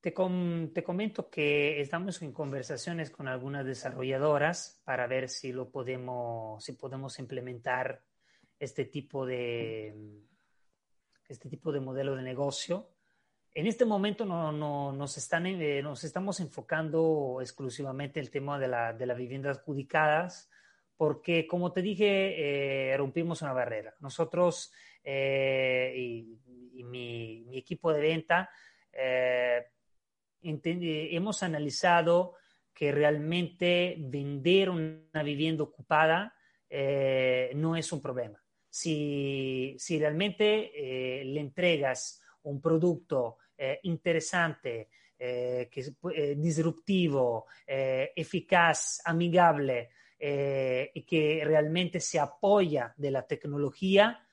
Te, 0.00 0.14
te, 0.72 0.84
comento 0.84 1.28
que 1.28 1.80
estamos 1.80 2.22
en 2.22 2.32
conversaciones 2.32 3.10
con 3.10 3.28
algunas 3.28 3.66
desarrolladoras 3.66 4.80
para 4.84 5.06
ver 5.06 5.28
si 5.28 5.52
lo 5.52 5.68
podemos, 5.68 6.64
si 6.64 6.72
podemos 6.72 7.18
implementar 7.18 8.02
este 8.58 8.84
tipo 8.86 9.26
de, 9.26 9.94
este 11.28 11.48
tipo 11.48 11.72
de 11.72 11.80
modelo 11.80 12.16
de 12.16 12.22
negocio. 12.22 12.90
En 13.54 13.66
este 13.66 13.84
momento 13.84 14.24
no, 14.24 14.52
no, 14.52 14.92
nos, 14.92 15.16
están, 15.16 15.46
eh, 15.46 15.82
nos 15.82 16.04
estamos 16.04 16.40
enfocando 16.40 17.38
exclusivamente 17.40 18.20
el 18.20 18.30
tema 18.30 18.58
de 18.58 18.68
la, 18.68 18.92
de 18.92 19.06
las 19.06 19.16
viviendas 19.16 19.58
adjudicadas, 19.58 20.50
porque 20.96 21.46
como 21.46 21.72
te 21.72 21.82
dije, 21.82 22.92
eh, 22.92 22.96
rompimos 22.96 23.42
una 23.42 23.52
barrera. 23.52 23.94
Nosotros 24.00 24.72
eh, 25.02 25.92
y, 25.96 26.84
mi, 26.84 27.44
mi, 27.48 27.56
equipo 27.56 27.92
de 27.92 28.00
venta 28.00 28.50
hemos 30.42 31.42
analizado 31.42 32.34
que 32.72 32.92
realmente 32.92 33.96
vender 33.98 34.70
una 34.70 35.22
vivienda 35.22 35.64
ocupada 35.64 36.34
no 37.54 37.76
es 37.76 37.92
un 37.92 38.00
problema 38.00 38.45
si, 38.68 39.76
realmente 39.98 40.72
eh, 40.74 41.24
le 41.24 41.40
entregas 41.40 42.20
un 42.42 42.60
producto 42.60 43.38
eh, 43.56 43.80
interesante, 43.84 44.88
eh, 45.18 45.70
disruptivo, 46.36 47.46
eficaz, 47.66 49.00
amigable 49.04 49.90
y 50.18 51.02
que 51.02 51.42
realmente 51.44 52.00
se 52.00 52.18
apoya 52.18 52.92
de 52.96 53.10
la 53.10 53.26
tecnología, 53.26 54.26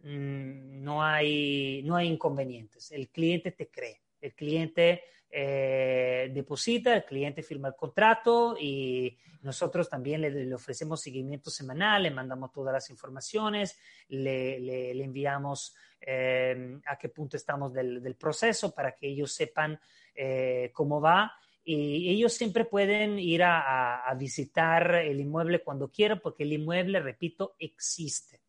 mm, 0.00 0.82
no, 0.82 1.04
hay, 1.04 1.82
no 1.84 1.94
hay 1.96 2.08
inconvenientes. 2.08 2.90
El 2.90 3.08
cliente 3.10 3.52
te 3.52 3.70
cree. 3.70 4.02
El 4.20 4.34
cliente 4.34 5.02
eh, 5.30 6.30
deposita, 6.32 6.94
el 6.96 7.04
cliente 7.04 7.42
firma 7.42 7.68
el 7.68 7.74
contrato 7.74 8.56
y 8.58 9.14
nosotros 9.42 9.88
también 9.88 10.22
le, 10.22 10.54
ofrecemos 10.54 11.02
seguimiento 11.02 11.50
semanal, 11.50 12.04
le 12.04 12.10
mandamos 12.10 12.50
todas 12.50 12.72
las 12.72 12.88
informaciones, 12.88 13.78
le, 14.08 15.02
enviamos 15.02 15.76
eh, 16.00 16.78
a 16.86 16.96
qué 16.96 17.10
punto 17.10 17.36
estamos 17.36 17.74
del, 17.74 18.16
proceso 18.18 18.74
para 18.74 18.92
que 18.92 19.08
ellos 19.08 19.32
sepan 19.32 19.78
eh, 20.14 20.70
cómo 20.72 21.00
va. 21.00 21.32
Y 21.62 22.10
ellos 22.10 22.32
siempre 22.32 22.64
pueden 22.64 23.18
ir 23.18 23.42
a, 23.44 24.10
visitar 24.18 24.94
el 24.94 25.20
inmueble 25.20 25.62
cuando 25.62 25.90
quieran, 25.90 26.18
porque 26.22 26.44
el 26.44 26.54
inmueble, 26.54 26.98
repito, 26.98 27.56
existe. 27.58 28.40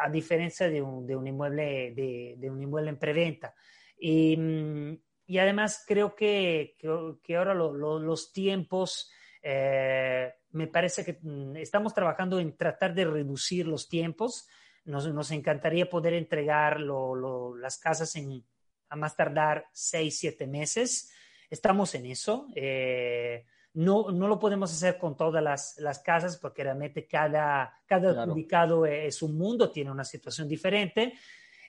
a 0.00 0.10
diferencia 0.10 0.68
de 0.68 0.82
un, 0.82 1.26
inmueble, 1.28 1.92
de, 1.94 2.50
un 2.50 2.60
inmueble 2.60 2.90
en 2.90 2.98
preventa. 2.98 3.54
Y, 4.06 4.36
mm, 4.36 4.98
y 5.28 5.38
además 5.38 5.82
creo 5.86 6.14
que, 6.14 6.76
que, 7.22 7.36
ahora 7.36 7.54
los 7.54 8.32
tiempos, 8.34 9.10
eh, 9.42 10.30
me 10.50 10.66
parece 10.66 11.06
que 11.06 11.18
mm, 11.22 11.56
estamos 11.56 11.94
trabajando 11.94 12.38
en 12.38 12.54
tratar 12.54 12.94
de 12.94 13.06
reducir 13.06 13.66
los 13.66 13.88
tiempos. 13.88 14.46
Nos, 14.84 15.08
nos 15.08 15.30
encantaría 15.30 15.88
poder 15.88 16.12
entregar 16.12 16.80
las 16.80 17.78
casas 17.78 18.14
en 18.16 18.44
a 18.90 18.96
más 18.96 19.16
tardar 19.16 19.68
seis, 19.72 20.18
siete 20.18 20.46
meses. 20.46 21.10
Estamos 21.48 21.94
en 21.94 22.04
eso. 22.04 22.48
Eh, 22.54 23.46
no, 23.72 24.10
no, 24.10 24.28
lo 24.28 24.38
podemos 24.38 24.70
hacer 24.70 24.98
con 24.98 25.16
todas 25.16 25.42
las, 25.42 25.78
las 25.78 26.00
casas 26.00 26.36
porque 26.36 26.62
realmente 26.62 27.08
cada, 27.08 27.80
cada 27.86 28.30
ubicado 28.30 28.84
es 28.84 29.22
un 29.22 29.38
mundo, 29.38 29.70
tiene 29.70 29.90
una 29.90 30.04
situación 30.04 30.46
diferente. 30.46 31.14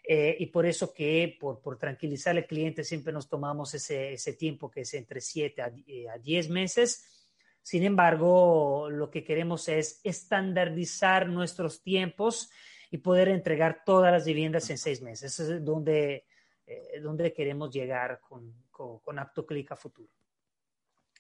Eh, 0.08 0.36
y 0.40 0.46
por 0.48 0.68
eso 0.68 0.94
que 0.94 1.36
por, 1.40 1.62
por, 1.62 1.80
tranquilizar 1.80 2.38
al 2.38 2.46
cliente 2.46 2.84
siempre 2.84 3.12
nos 3.12 3.28
tomamos 3.28 3.74
ese, 3.74 4.14
ese 4.14 4.34
tiempo 4.34 4.70
que 4.70 4.82
es 4.82 4.94
entre 4.94 5.20
7 5.20 5.62
a, 5.62 5.70
10 5.70 6.46
eh, 6.46 6.50
meses. 6.50 7.28
Sin 7.64 7.82
embargo, 7.82 8.88
lo 8.92 9.10
que 9.10 9.24
queremos 9.24 9.68
es 9.68 10.02
estandarizar 10.04 11.28
nuestros 11.28 11.82
tiempos 11.82 12.52
y 12.92 13.00
poder 13.00 13.30
entregar 13.30 13.82
todas 13.84 14.12
las 14.12 14.26
viviendas 14.26 14.70
en 14.70 14.78
seis 14.78 15.02
meses. 15.02 15.34
Eso 15.40 15.56
es 15.56 15.66
donde, 15.66 16.28
eh, 16.68 17.00
donde 17.02 17.34
queremos 17.34 17.74
llegar 17.74 18.20
con, 18.20 18.54
con, 18.70 19.00
con 19.00 19.18
AptoClick 19.18 19.72
a 19.72 19.76
futuro. 19.76 20.12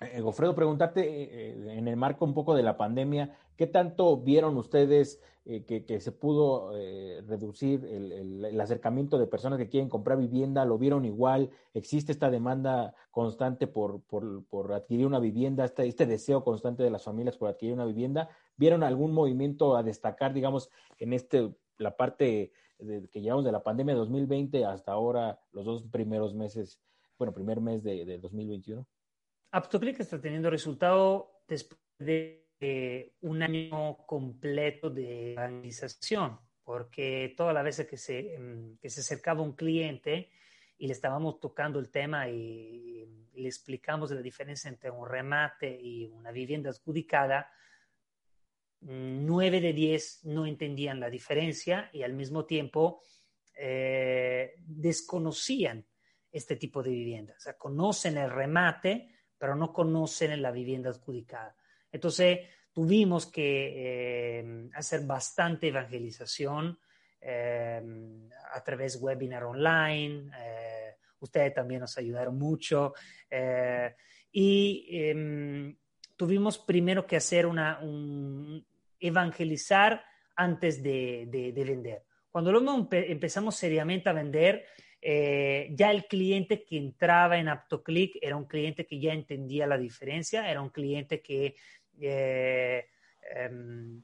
Eh, 0.01 0.19
Gofredo, 0.19 0.55
preguntarte 0.55 1.01
eh, 1.03 1.77
en 1.77 1.88
el 1.88 1.95
marco 1.95 2.25
un 2.25 2.34
poco 2.34 2.53
de 2.53 2.63
la 2.63 2.75
pandemia, 2.75 3.38
¿qué 3.55 3.65
tanto 3.65 4.17
vieron 4.17 4.58
ustedes 4.58 5.21
eh, 5.45 5.63
que, 5.63 6.01
se 6.01 6.12
pudo 6.12 6.71
reducir 7.27 7.86
el, 7.86 8.60
acercamiento 8.60 9.17
de 9.17 9.27
personas 9.27 9.58
que 9.58 9.69
quieren 9.69 9.88
comprar 9.88 10.17
vivienda? 10.17 10.65
¿Lo 10.65 10.77
vieron 10.77 11.05
igual? 11.05 11.49
¿Existe 11.73 12.12
esta 12.12 12.29
demanda 12.29 12.93
constante 13.12 13.67
por, 13.67 14.01
adquirir 14.73 15.05
una 15.05 15.19
vivienda, 15.19 15.63
este, 15.63 15.88
este, 15.88 16.05
deseo 16.05 16.43
constante 16.43 16.84
de 16.84 16.89
las 16.89 17.03
familias 17.03 17.38
por 17.38 17.47
adquirir 17.47 17.75
una 17.75 17.86
vivienda? 17.86 18.29
¿Vieron 18.58 18.84
algún 18.84 19.13
movimiento 19.13 19.77
a 19.77 19.84
destacar, 19.84 20.34
digamos, 20.34 20.69
en 20.99 21.13
este, 21.13 21.55
la 21.77 21.95
parte 21.95 22.51
que 22.77 23.21
llevamos 23.21 23.45
de 23.45 23.53
la 23.53 23.63
pandemia 23.63 23.93
de 23.93 23.99
2020 23.99 24.65
hasta 24.65 24.91
ahora, 24.91 25.39
los 25.53 25.63
dos 25.63 25.84
primeros 25.84 26.34
meses, 26.34 26.81
bueno, 27.17 27.34
primer 27.34 27.62
mes 27.62 27.81
de, 27.81 28.03
de 28.03 28.17
2021? 28.17 28.86
AptoClick 29.51 29.99
está 29.99 30.19
teniendo 30.19 30.49
resultado 30.49 31.41
después 31.47 31.80
de 31.99 32.45
eh, 32.59 33.13
un 33.22 33.43
año 33.43 33.97
completo 34.05 34.89
de 34.89 35.36
organización, 35.38 36.39
porque 36.63 37.34
todas 37.36 37.53
las 37.53 37.63
veces 37.63 37.88
que 37.88 37.97
se, 37.97 38.38
mm, 38.39 38.78
que 38.80 38.89
se 38.89 39.01
acercaba 39.01 39.41
un 39.41 39.55
cliente 39.55 40.32
y 40.78 40.88
le 40.88 40.93
estábamos 40.93 41.39
tocando 41.39 41.80
el 41.80 41.89
tema 41.89 42.30
y, 42.30 42.93
le 43.36 43.49
explicamos 43.49 44.11
la 44.11 44.22
diferencia 44.22 44.70
entre 44.70 44.89
un 44.89 45.05
remate 45.05 45.78
y 45.82 46.05
una 46.05 46.32
vivienda 46.32 46.70
adjudicada, 46.70 47.51
mm, 48.80 49.26
nueve 49.26 49.59
de 49.59 49.74
diez 49.74 50.22
no 50.24 50.45
entendían 50.45 51.01
la 51.01 51.09
diferencia 51.09 51.89
y 51.91 52.03
al 52.03 52.13
mismo 52.13 52.45
tiempo 52.45 53.01
eh, 53.57 54.53
desconocían 54.57 55.86
este 56.32 56.55
tipo 56.55 56.82
de 56.82 56.91
vivienda. 56.91 57.34
O 57.38 57.39
sea, 57.41 57.57
conocen 57.57 58.17
el 58.17 58.32
remate, 58.32 59.14
pero 59.38 59.55
no 59.55 59.73
conocen 59.73 60.41
la 60.41 60.51
vivienda 60.51 60.89
adjudicada. 60.89 61.55
Entonces, 61.91 62.39
tuvimos 62.71 63.25
que 63.25 64.39
eh, 64.39 64.69
hacer 64.73 65.05
bastante 65.05 65.69
evangelización 65.69 66.77
eh, 67.21 67.81
a 68.53 68.63
través 68.63 68.99
de 68.99 69.05
webinar 69.05 69.43
online. 69.45 70.29
Eh, 70.38 70.95
ustedes 71.19 71.53
también 71.53 71.79
nos 71.81 71.97
ayudaron 71.97 72.38
mucho. 72.38 72.93
y 74.31 74.88
em, 74.89 75.77
tuvimos 76.17 76.57
primero 76.57 77.05
que 77.07 77.15
hacer 77.15 77.45
una, 77.45 77.79
un, 77.79 78.65
evangelizar 78.99 80.03
antes 80.36 80.83
de, 80.83 81.27
de, 81.27 81.63
vender. 81.63 82.03
Cuando 82.29 82.51
luego 82.51 82.89
empezamos 82.91 83.55
seriamente 83.55 84.09
a 84.09 84.13
vender, 84.13 84.65
eh, 85.08 85.70
ya 85.76 85.91
el 85.91 86.08
cliente 86.08 86.64
que 86.64 86.80
entraba 86.80 87.38
en 87.38 87.47
AptoClick 87.47 88.18
era 88.24 88.36
un 88.36 88.45
cliente 88.45 88.88
que 88.88 88.99
ya 88.99 89.14
entendía 89.14 89.68
la 89.68 89.78
diferencia, 89.78 90.49
era 90.49 90.64
un 90.64 90.70
cliente 90.70 91.22
que 91.22 91.56
eh, 92.01 92.88
em, 93.36 94.01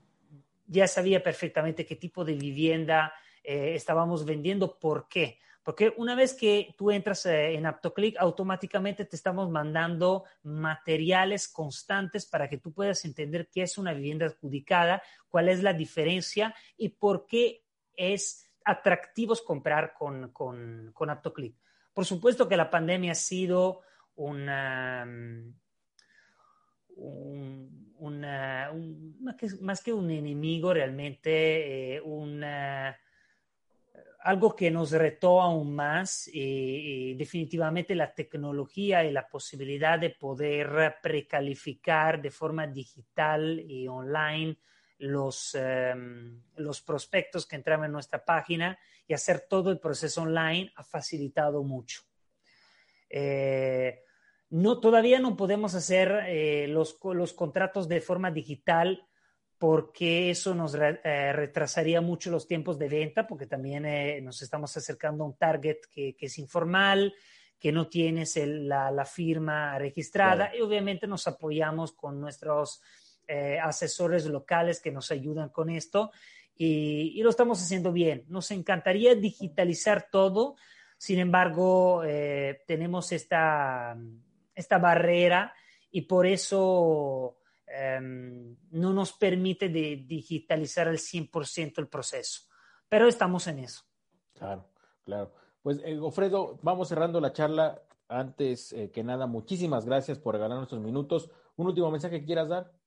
ya 0.67 0.87
sabía 0.87 1.23
perfectamente 1.23 1.87
qué 1.87 1.95
tipo 1.95 2.23
de 2.23 2.35
vivienda 2.35 3.15
eh, 3.43 3.73
estábamos 3.73 4.25
vendiendo, 4.25 4.77
por 4.77 5.07
qué. 5.07 5.39
Porque 5.63 5.91
una 5.97 6.13
vez 6.13 6.35
que 6.35 6.75
tú 6.77 6.91
entras 6.91 7.25
en 7.25 7.65
AptoClick, 7.65 8.17
automáticamente 8.19 9.05
te 9.05 9.15
estamos 9.15 9.49
mandando 9.49 10.25
materiales 10.43 11.47
constantes 11.47 12.27
para 12.27 12.47
que 12.47 12.59
tú 12.59 12.73
puedas 12.73 13.03
entender 13.05 13.49
qué 13.51 13.63
es 13.63 13.79
una 13.79 13.93
vivienda 13.93 14.27
adjudicada, 14.27 15.01
cuál 15.29 15.49
es 15.49 15.63
la 15.63 15.73
diferencia 15.73 16.53
y 16.77 16.89
por 16.89 17.25
qué 17.25 17.63
es 17.95 18.50
atractivos 18.65 19.41
comprar 19.41 19.93
con, 19.93 20.31
con, 20.31 20.91
con 20.93 21.09
AptoClick. 21.09 21.55
Por 21.93 22.05
supuesto 22.05 22.47
que 22.47 22.57
la 22.57 22.69
pandemia 22.69 23.11
ha 23.11 23.15
sido 23.15 23.81
una, 24.15 25.05
una, 27.97 28.71
más 29.61 29.83
que 29.83 29.93
un 29.93 30.09
enemigo, 30.11 30.73
realmente 30.73 31.95
eh, 31.95 32.01
algo 34.23 34.55
que 34.55 34.69
nos 34.71 34.91
retó 34.91 35.41
aún 35.41 35.75
más 35.75 36.29
y, 36.31 37.15
definitivamente 37.15 37.95
la 37.95 38.13
tecnología 38.13 39.03
y 39.03 39.11
la 39.11 39.27
posibilidad 39.27 39.99
de 39.99 40.11
poder 40.11 40.95
precalificar 41.01 42.21
de 42.21 42.31
forma 42.31 42.67
digital 42.67 43.59
y 43.59 43.87
online 43.87 44.57
los, 45.01 45.55
em, 45.55 46.41
los 46.57 46.81
prospectos 46.81 47.45
que 47.45 47.55
entraban 47.55 47.87
en 47.87 47.91
nuestra 47.91 48.23
página 48.23 48.77
y 49.07 49.13
hacer 49.13 49.45
todo 49.49 49.71
el 49.71 49.79
proceso 49.79 50.21
online 50.21 50.71
ha 50.75 50.83
facilitado 50.83 51.63
mucho. 51.63 52.03
Eh, 53.09 54.03
no, 54.51 54.79
todavía 54.79 55.19
no 55.19 55.35
podemos 55.35 55.73
hacer 55.75 56.25
eh, 56.27 56.67
los, 56.67 56.99
los, 57.03 57.33
contratos 57.33 57.87
de 57.87 57.99
forma 57.99 58.31
digital 58.31 59.07
porque 59.57 60.29
eso 60.29 60.53
nos 60.53 60.75
eh, 60.75 61.33
retrasaría 61.33 62.01
mucho 62.01 62.29
los 62.29 62.47
tiempos 62.47 62.77
de 62.77 62.89
venta, 62.89 63.27
porque 63.27 63.47
también 63.47 64.23
nos 64.23 64.41
estamos 64.41 64.75
acercando 64.77 65.23
a 65.23 65.27
un 65.27 65.37
target 65.37 65.77
que, 65.91 66.15
que 66.15 66.25
es 66.27 66.37
informal, 66.39 67.13
que 67.59 67.71
no 67.71 67.87
tienes 67.87 68.35
la, 68.37 68.89
la, 68.91 69.05
firma 69.05 69.77
registrada 69.77 70.55
y 70.55 70.61
obviamente 70.61 71.05
nos 71.05 71.27
apoyamos 71.27 71.91
con 71.91 72.19
nuestros 72.19 72.81
eh, 73.27 73.59
asesores 73.59 74.25
locales 74.25 74.81
que 74.81 74.91
nos 74.91 75.09
ayudan 75.11 75.49
con 75.49 75.69
esto 75.69 76.11
y, 76.53 77.21
lo 77.23 77.29
estamos 77.29 77.61
haciendo 77.61 77.93
bien. 77.93 78.25
Nos 78.27 78.51
encantaría 78.51 79.15
digitalizar 79.15 80.09
todo, 80.11 80.55
sin 80.97 81.17
embargo, 81.19 82.03
eh, 82.03 82.61
tenemos 82.67 83.11
esta, 83.13 83.97
esta 84.53 84.77
barrera 84.77 85.53
y 85.91 86.01
por 86.01 86.25
eso 86.27 87.37
em, 87.65 88.57
no 88.71 88.91
nos 88.91 89.13
permite 89.13 89.69
de 89.69 90.03
digitalizar 90.05 90.87
al 90.87 90.97
100% 90.97 91.77
el 91.77 91.87
proceso. 91.87 92.41
Pero 92.89 93.07
estamos 93.07 93.47
en 93.47 93.59
eso. 93.59 93.83
Claro, 94.33 94.67
claro. 95.03 95.33
Pues, 95.63 95.79
eh, 95.85 95.95
Gofredo, 95.95 96.59
vamos 96.61 96.89
cerrando 96.89 97.21
la 97.21 97.31
charla. 97.31 97.81
Antes 98.09 98.75
que 98.91 99.03
nada, 99.05 99.25
muchísimas 99.25 99.85
gracias 99.85 100.19
por 100.19 100.35
regalar 100.35 100.57
nuestros 100.57 100.81
minutos. 100.81 101.31
¿Un 101.55 101.67
último 101.67 101.89
mensaje 101.89 102.19
que 102.19 102.25
quieras 102.25 102.49
dar? 102.49 102.80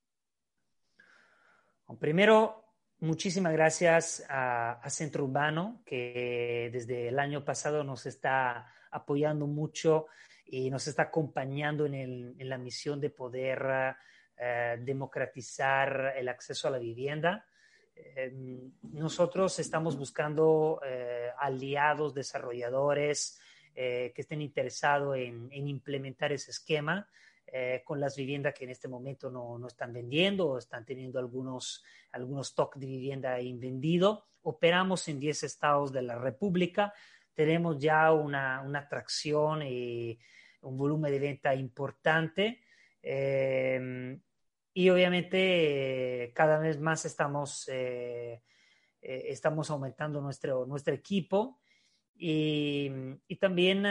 Primero, 1.99 2.64
muchísimas 3.01 3.53
gracias 3.53 4.24
a, 4.28 4.80
Centro 4.89 5.24
Urbano, 5.24 5.82
que 5.85 6.70
desde 6.72 7.09
el 7.09 7.18
año 7.18 7.45
pasado 7.45 7.85
nos 7.85 8.07
está 8.07 8.72
apoyando 8.91 9.47
mucho 9.47 10.07
y 10.47 10.70
nos 10.70 10.87
está 10.89 11.05
acompañando 11.05 11.85
en, 11.87 12.37
la 12.39 12.59
misión 12.59 13.01
de 13.01 13.11
poder 13.11 13.95
eh, 14.37 14.78
democratizar 14.80 16.14
el 16.16 16.28
acceso 16.28 16.68
a 16.68 16.70
la 16.70 16.78
vivienda. 16.78 17.47
Eh, 17.95 18.32
nosotros 18.82 19.59
estamos 19.59 19.97
buscando 19.97 20.80
eh, 20.85 21.30
aliados, 21.39 22.14
desarrolladores 22.14 23.39
que 23.74 24.12
estén 24.14 24.41
interesados 24.41 25.16
en, 25.16 25.53
implementar 25.53 26.32
ese 26.32 26.53
esquema. 26.53 27.09
Eh, 27.57 27.83
con 27.85 28.01
las 28.01 28.17
viviendas 28.17 28.53
que 28.53 28.65
en 28.65 28.71
este 28.71 28.89
momento 28.89 29.31
no, 29.31 29.61
no 29.61 29.69
están 29.69 29.93
vendiendo 29.93 30.49
o 30.49 30.59
están 30.59 30.85
teniendo 30.85 31.21
algunos, 31.21 31.85
algunos 32.11 32.49
stock 32.49 32.75
de 32.75 32.87
vivienda 32.87 33.41
invendido. 33.41 34.27
Operamos 34.43 35.07
en 35.07 35.21
10 35.21 35.45
estados 35.45 35.93
de 35.93 36.03
la 36.03 36.19
República. 36.19 36.93
Tenemos 37.33 37.79
ya 37.79 38.11
una, 38.11 38.61
una 38.61 38.81
atracción 38.81 39.63
y 39.63 40.19
un 40.63 40.77
volumen 40.77 41.13
de 41.13 41.19
venta 41.21 41.55
importante. 41.55 42.61
Eh, 43.01 44.19
y 44.73 44.91
obviamente 44.91 46.33
cada 46.35 46.59
vez 46.59 46.81
más 46.81 47.05
estamos, 47.05 47.69
eh, 47.69 48.43
estamos 49.01 49.71
aumentando 49.71 50.21
nuestro, 50.21 50.67
nuestro 50.67 50.93
equipo 50.93 51.61
y, 52.17 52.91
y 53.29 53.37
también 53.37 53.87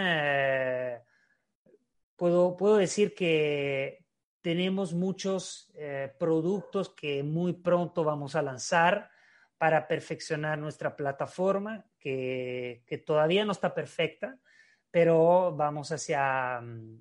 puedo, 2.16 2.56
puedo 2.58 2.78
decir 2.78 3.14
que 3.14 4.04
tenemos 4.44 4.94
muchos 4.94 5.72
eh, 5.76 6.14
productos 6.20 6.90
que 6.90 7.24
muy 7.24 7.54
pronto 7.54 8.04
vamos 8.04 8.36
a 8.36 8.42
lanzar 8.42 9.10
para 9.58 9.88
perfeccionar 9.88 10.60
nuestra 10.60 10.98
plataforma, 10.98 11.86
que, 11.98 12.84
que 12.86 12.98
todavía 12.98 13.46
no 13.46 13.54
está 13.54 13.74
perfecta, 13.74 14.38
pero 14.92 15.56
vamos 15.56 15.94
hacia, 15.94 16.60
mm, 16.62 17.00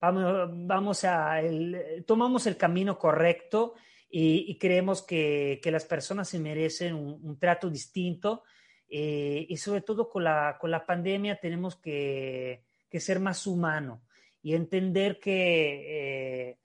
vamos, 0.00 0.50
vamos 0.66 1.04
a, 1.04 1.40
el, 1.42 2.02
tomamos 2.06 2.46
el 2.46 2.56
camino 2.56 2.98
correcto 2.98 3.74
y, 4.08 4.56
creemos 4.58 5.02
que, 5.02 5.60
que, 5.62 5.70
las 5.70 5.84
personas 5.84 6.30
se 6.30 6.38
merecen 6.38 6.94
un, 6.94 7.38
trato 7.38 7.68
distinto 7.68 8.44
eh, 8.88 9.44
y 9.46 9.56
sobre 9.58 9.82
todo 9.82 10.08
con 10.08 10.24
la, 10.24 10.56
con 10.58 10.70
la 10.70 10.86
pandemia 10.86 11.38
tenemos 11.38 11.76
que, 11.76 12.64
que 12.88 13.00
ser 13.00 13.20
más 13.20 13.46
humanos 13.46 14.00
y 14.42 14.54
entender 14.54 15.18
que, 15.18 16.50
eh, 16.50 16.58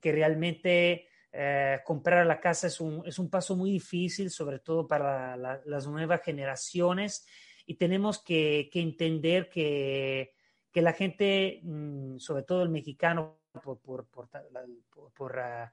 que 0.00 0.12
realmente 0.12 1.08
eh, 1.32 1.80
comprar 1.84 2.26
la 2.26 2.40
casa 2.40 2.66
es 2.66 2.80
un, 2.80 3.02
es 3.06 3.18
un, 3.18 3.28
paso 3.28 3.56
muy 3.56 3.70
difícil, 3.70 4.30
sobre 4.30 4.60
todo 4.60 4.86
para 4.86 5.36
las 5.36 5.86
nuevas 5.86 6.22
generaciones, 6.22 7.26
y 7.66 7.74
tenemos 7.74 8.22
que, 8.22 8.70
que 8.72 8.80
entender 8.80 9.48
que, 9.48 10.34
que, 10.72 10.80
la 10.80 10.92
gente, 10.92 11.60
mm, 11.62 12.18
sobre 12.18 12.44
todo 12.44 12.62
el 12.62 12.70
mexicano, 12.70 13.40
por, 13.62 13.78
por, 13.80 14.06
por, 14.06 15.38
ah, 15.38 15.70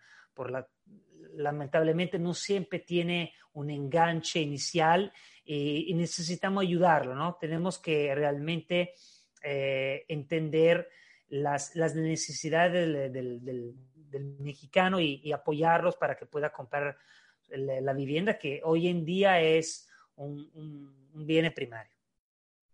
la, 0.49 0.67
lamentablemente 1.33 2.19
no 2.19 2.33
siempre 2.33 2.79
tiene 2.79 3.33
un 3.53 3.69
enganche 3.69 4.41
inicial 4.41 5.11
y, 5.43 5.93
necesitamos 5.93 6.63
ayudarlo, 6.63 7.15
¿no? 7.15 7.37
Tenemos 7.39 7.79
que 7.79 8.13
realmente 8.13 8.93
eh, 9.43 10.05
entender 10.07 10.89
las, 11.29 11.75
las 11.75 11.95
necesidades 11.95 13.11
del, 13.11 13.43
del, 13.43 13.75
mexicano 14.39 14.99
y, 15.01 15.31
apoyarlos 15.33 15.97
para 15.97 16.15
que 16.15 16.25
pueda 16.25 16.49
comprar 16.49 16.97
la, 17.49 17.93
vivienda, 17.93 18.37
que 18.37 18.61
hoy 18.63 18.87
en 18.87 19.03
día 19.03 19.41
es 19.41 19.89
un, 20.15 20.49
un, 20.53 21.25
bien 21.25 21.51
primario. 21.53 21.93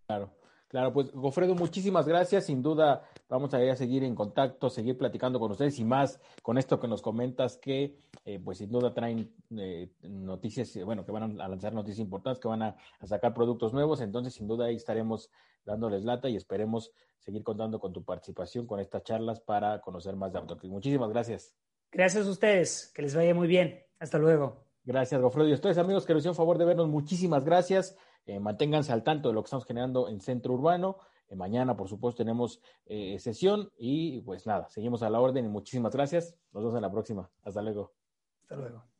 Claro. 0.07 0.31
Claro, 0.67 0.93
pues 0.93 1.11
Gofredo, 1.11 1.53
muchísimas 1.53 2.07
gracias. 2.07 2.45
Sin 2.45 2.61
duda 2.61 3.05
vamos 3.31 3.53
a, 3.53 3.63
ir 3.63 3.71
a 3.71 3.75
seguir 3.77 4.03
en 4.03 4.13
contacto, 4.13 4.69
seguir 4.69 4.97
platicando 4.97 5.39
con 5.39 5.51
ustedes 5.51 5.79
y 5.79 5.85
más 5.85 6.19
con 6.43 6.57
esto 6.57 6.81
que 6.81 6.87
nos 6.89 7.01
comentas 7.01 7.57
que 7.57 7.97
eh, 8.25 8.39
pues 8.43 8.57
sin 8.57 8.69
duda 8.69 8.93
traen 8.93 9.33
eh, 9.57 9.89
noticias, 10.03 10.77
bueno, 10.83 11.05
que 11.05 11.13
van 11.13 11.39
a 11.39 11.47
lanzar 11.47 11.73
noticias 11.73 11.99
importantes, 11.99 12.41
que 12.41 12.49
van 12.49 12.61
a, 12.61 12.75
a, 12.99 13.07
sacar 13.07 13.33
productos 13.33 13.73
nuevos. 13.73 14.01
Entonces, 14.01 14.33
sin 14.33 14.47
duda 14.47 14.65
ahí 14.65 14.75
estaremos 14.75 15.31
dándoles 15.63 16.03
lata 16.03 16.27
y 16.27 16.35
esperemos 16.35 16.91
seguir 17.19 17.41
contando 17.43 17.79
con 17.79 17.93
tu 17.93 18.03
participación 18.03 18.67
con 18.67 18.81
estas 18.81 19.03
charlas 19.03 19.39
para 19.39 19.79
conocer 19.79 20.15
más 20.17 20.33
de 20.33 20.39
AutoClick. 20.39 20.71
Muchísimas 20.71 21.09
gracias. 21.09 21.55
Gracias 21.89 22.27
a 22.27 22.29
ustedes, 22.29 22.91
que 22.93 23.01
les 23.01 23.15
vaya 23.15 23.33
muy 23.33 23.47
bien. 23.47 23.81
Hasta 23.99 24.17
luego. 24.17 24.65
Gracias, 24.83 25.21
Gofredo. 25.21 25.47
Y 25.47 25.51
a 25.53 25.55
ustedes, 25.55 25.77
amigos, 25.77 26.05
que 26.05 26.13
nos 26.13 26.21
hicieron 26.21 26.35
favor 26.35 26.57
de 26.57 26.65
vernos, 26.65 26.89
muchísimas 26.89 27.45
gracias. 27.45 27.95
Eh, 28.25 28.39
manténganse 28.39 28.91
al 28.91 29.03
tanto 29.03 29.29
de 29.29 29.35
lo 29.35 29.41
que 29.41 29.45
estamos 29.45 29.65
generando 29.65 30.09
en 30.09 30.19
Centro 30.19 30.53
Urbano. 30.53 30.97
Mañana, 31.35 31.75
por 31.75 31.87
supuesto, 31.87 32.23
tenemos 32.23 32.61
sesión 33.17 33.71
y 33.77 34.21
pues 34.21 34.45
nada, 34.45 34.69
seguimos 34.69 35.03
a 35.03 35.09
la 35.09 35.19
orden 35.19 35.45
y 35.45 35.49
muchísimas 35.49 35.93
gracias. 35.93 36.35
Nos 36.51 36.63
vemos 36.63 36.75
en 36.75 36.81
la 36.81 36.91
próxima. 36.91 37.29
Hasta 37.43 37.61
luego. 37.61 37.93
Hasta 38.43 38.55
luego. 38.55 38.90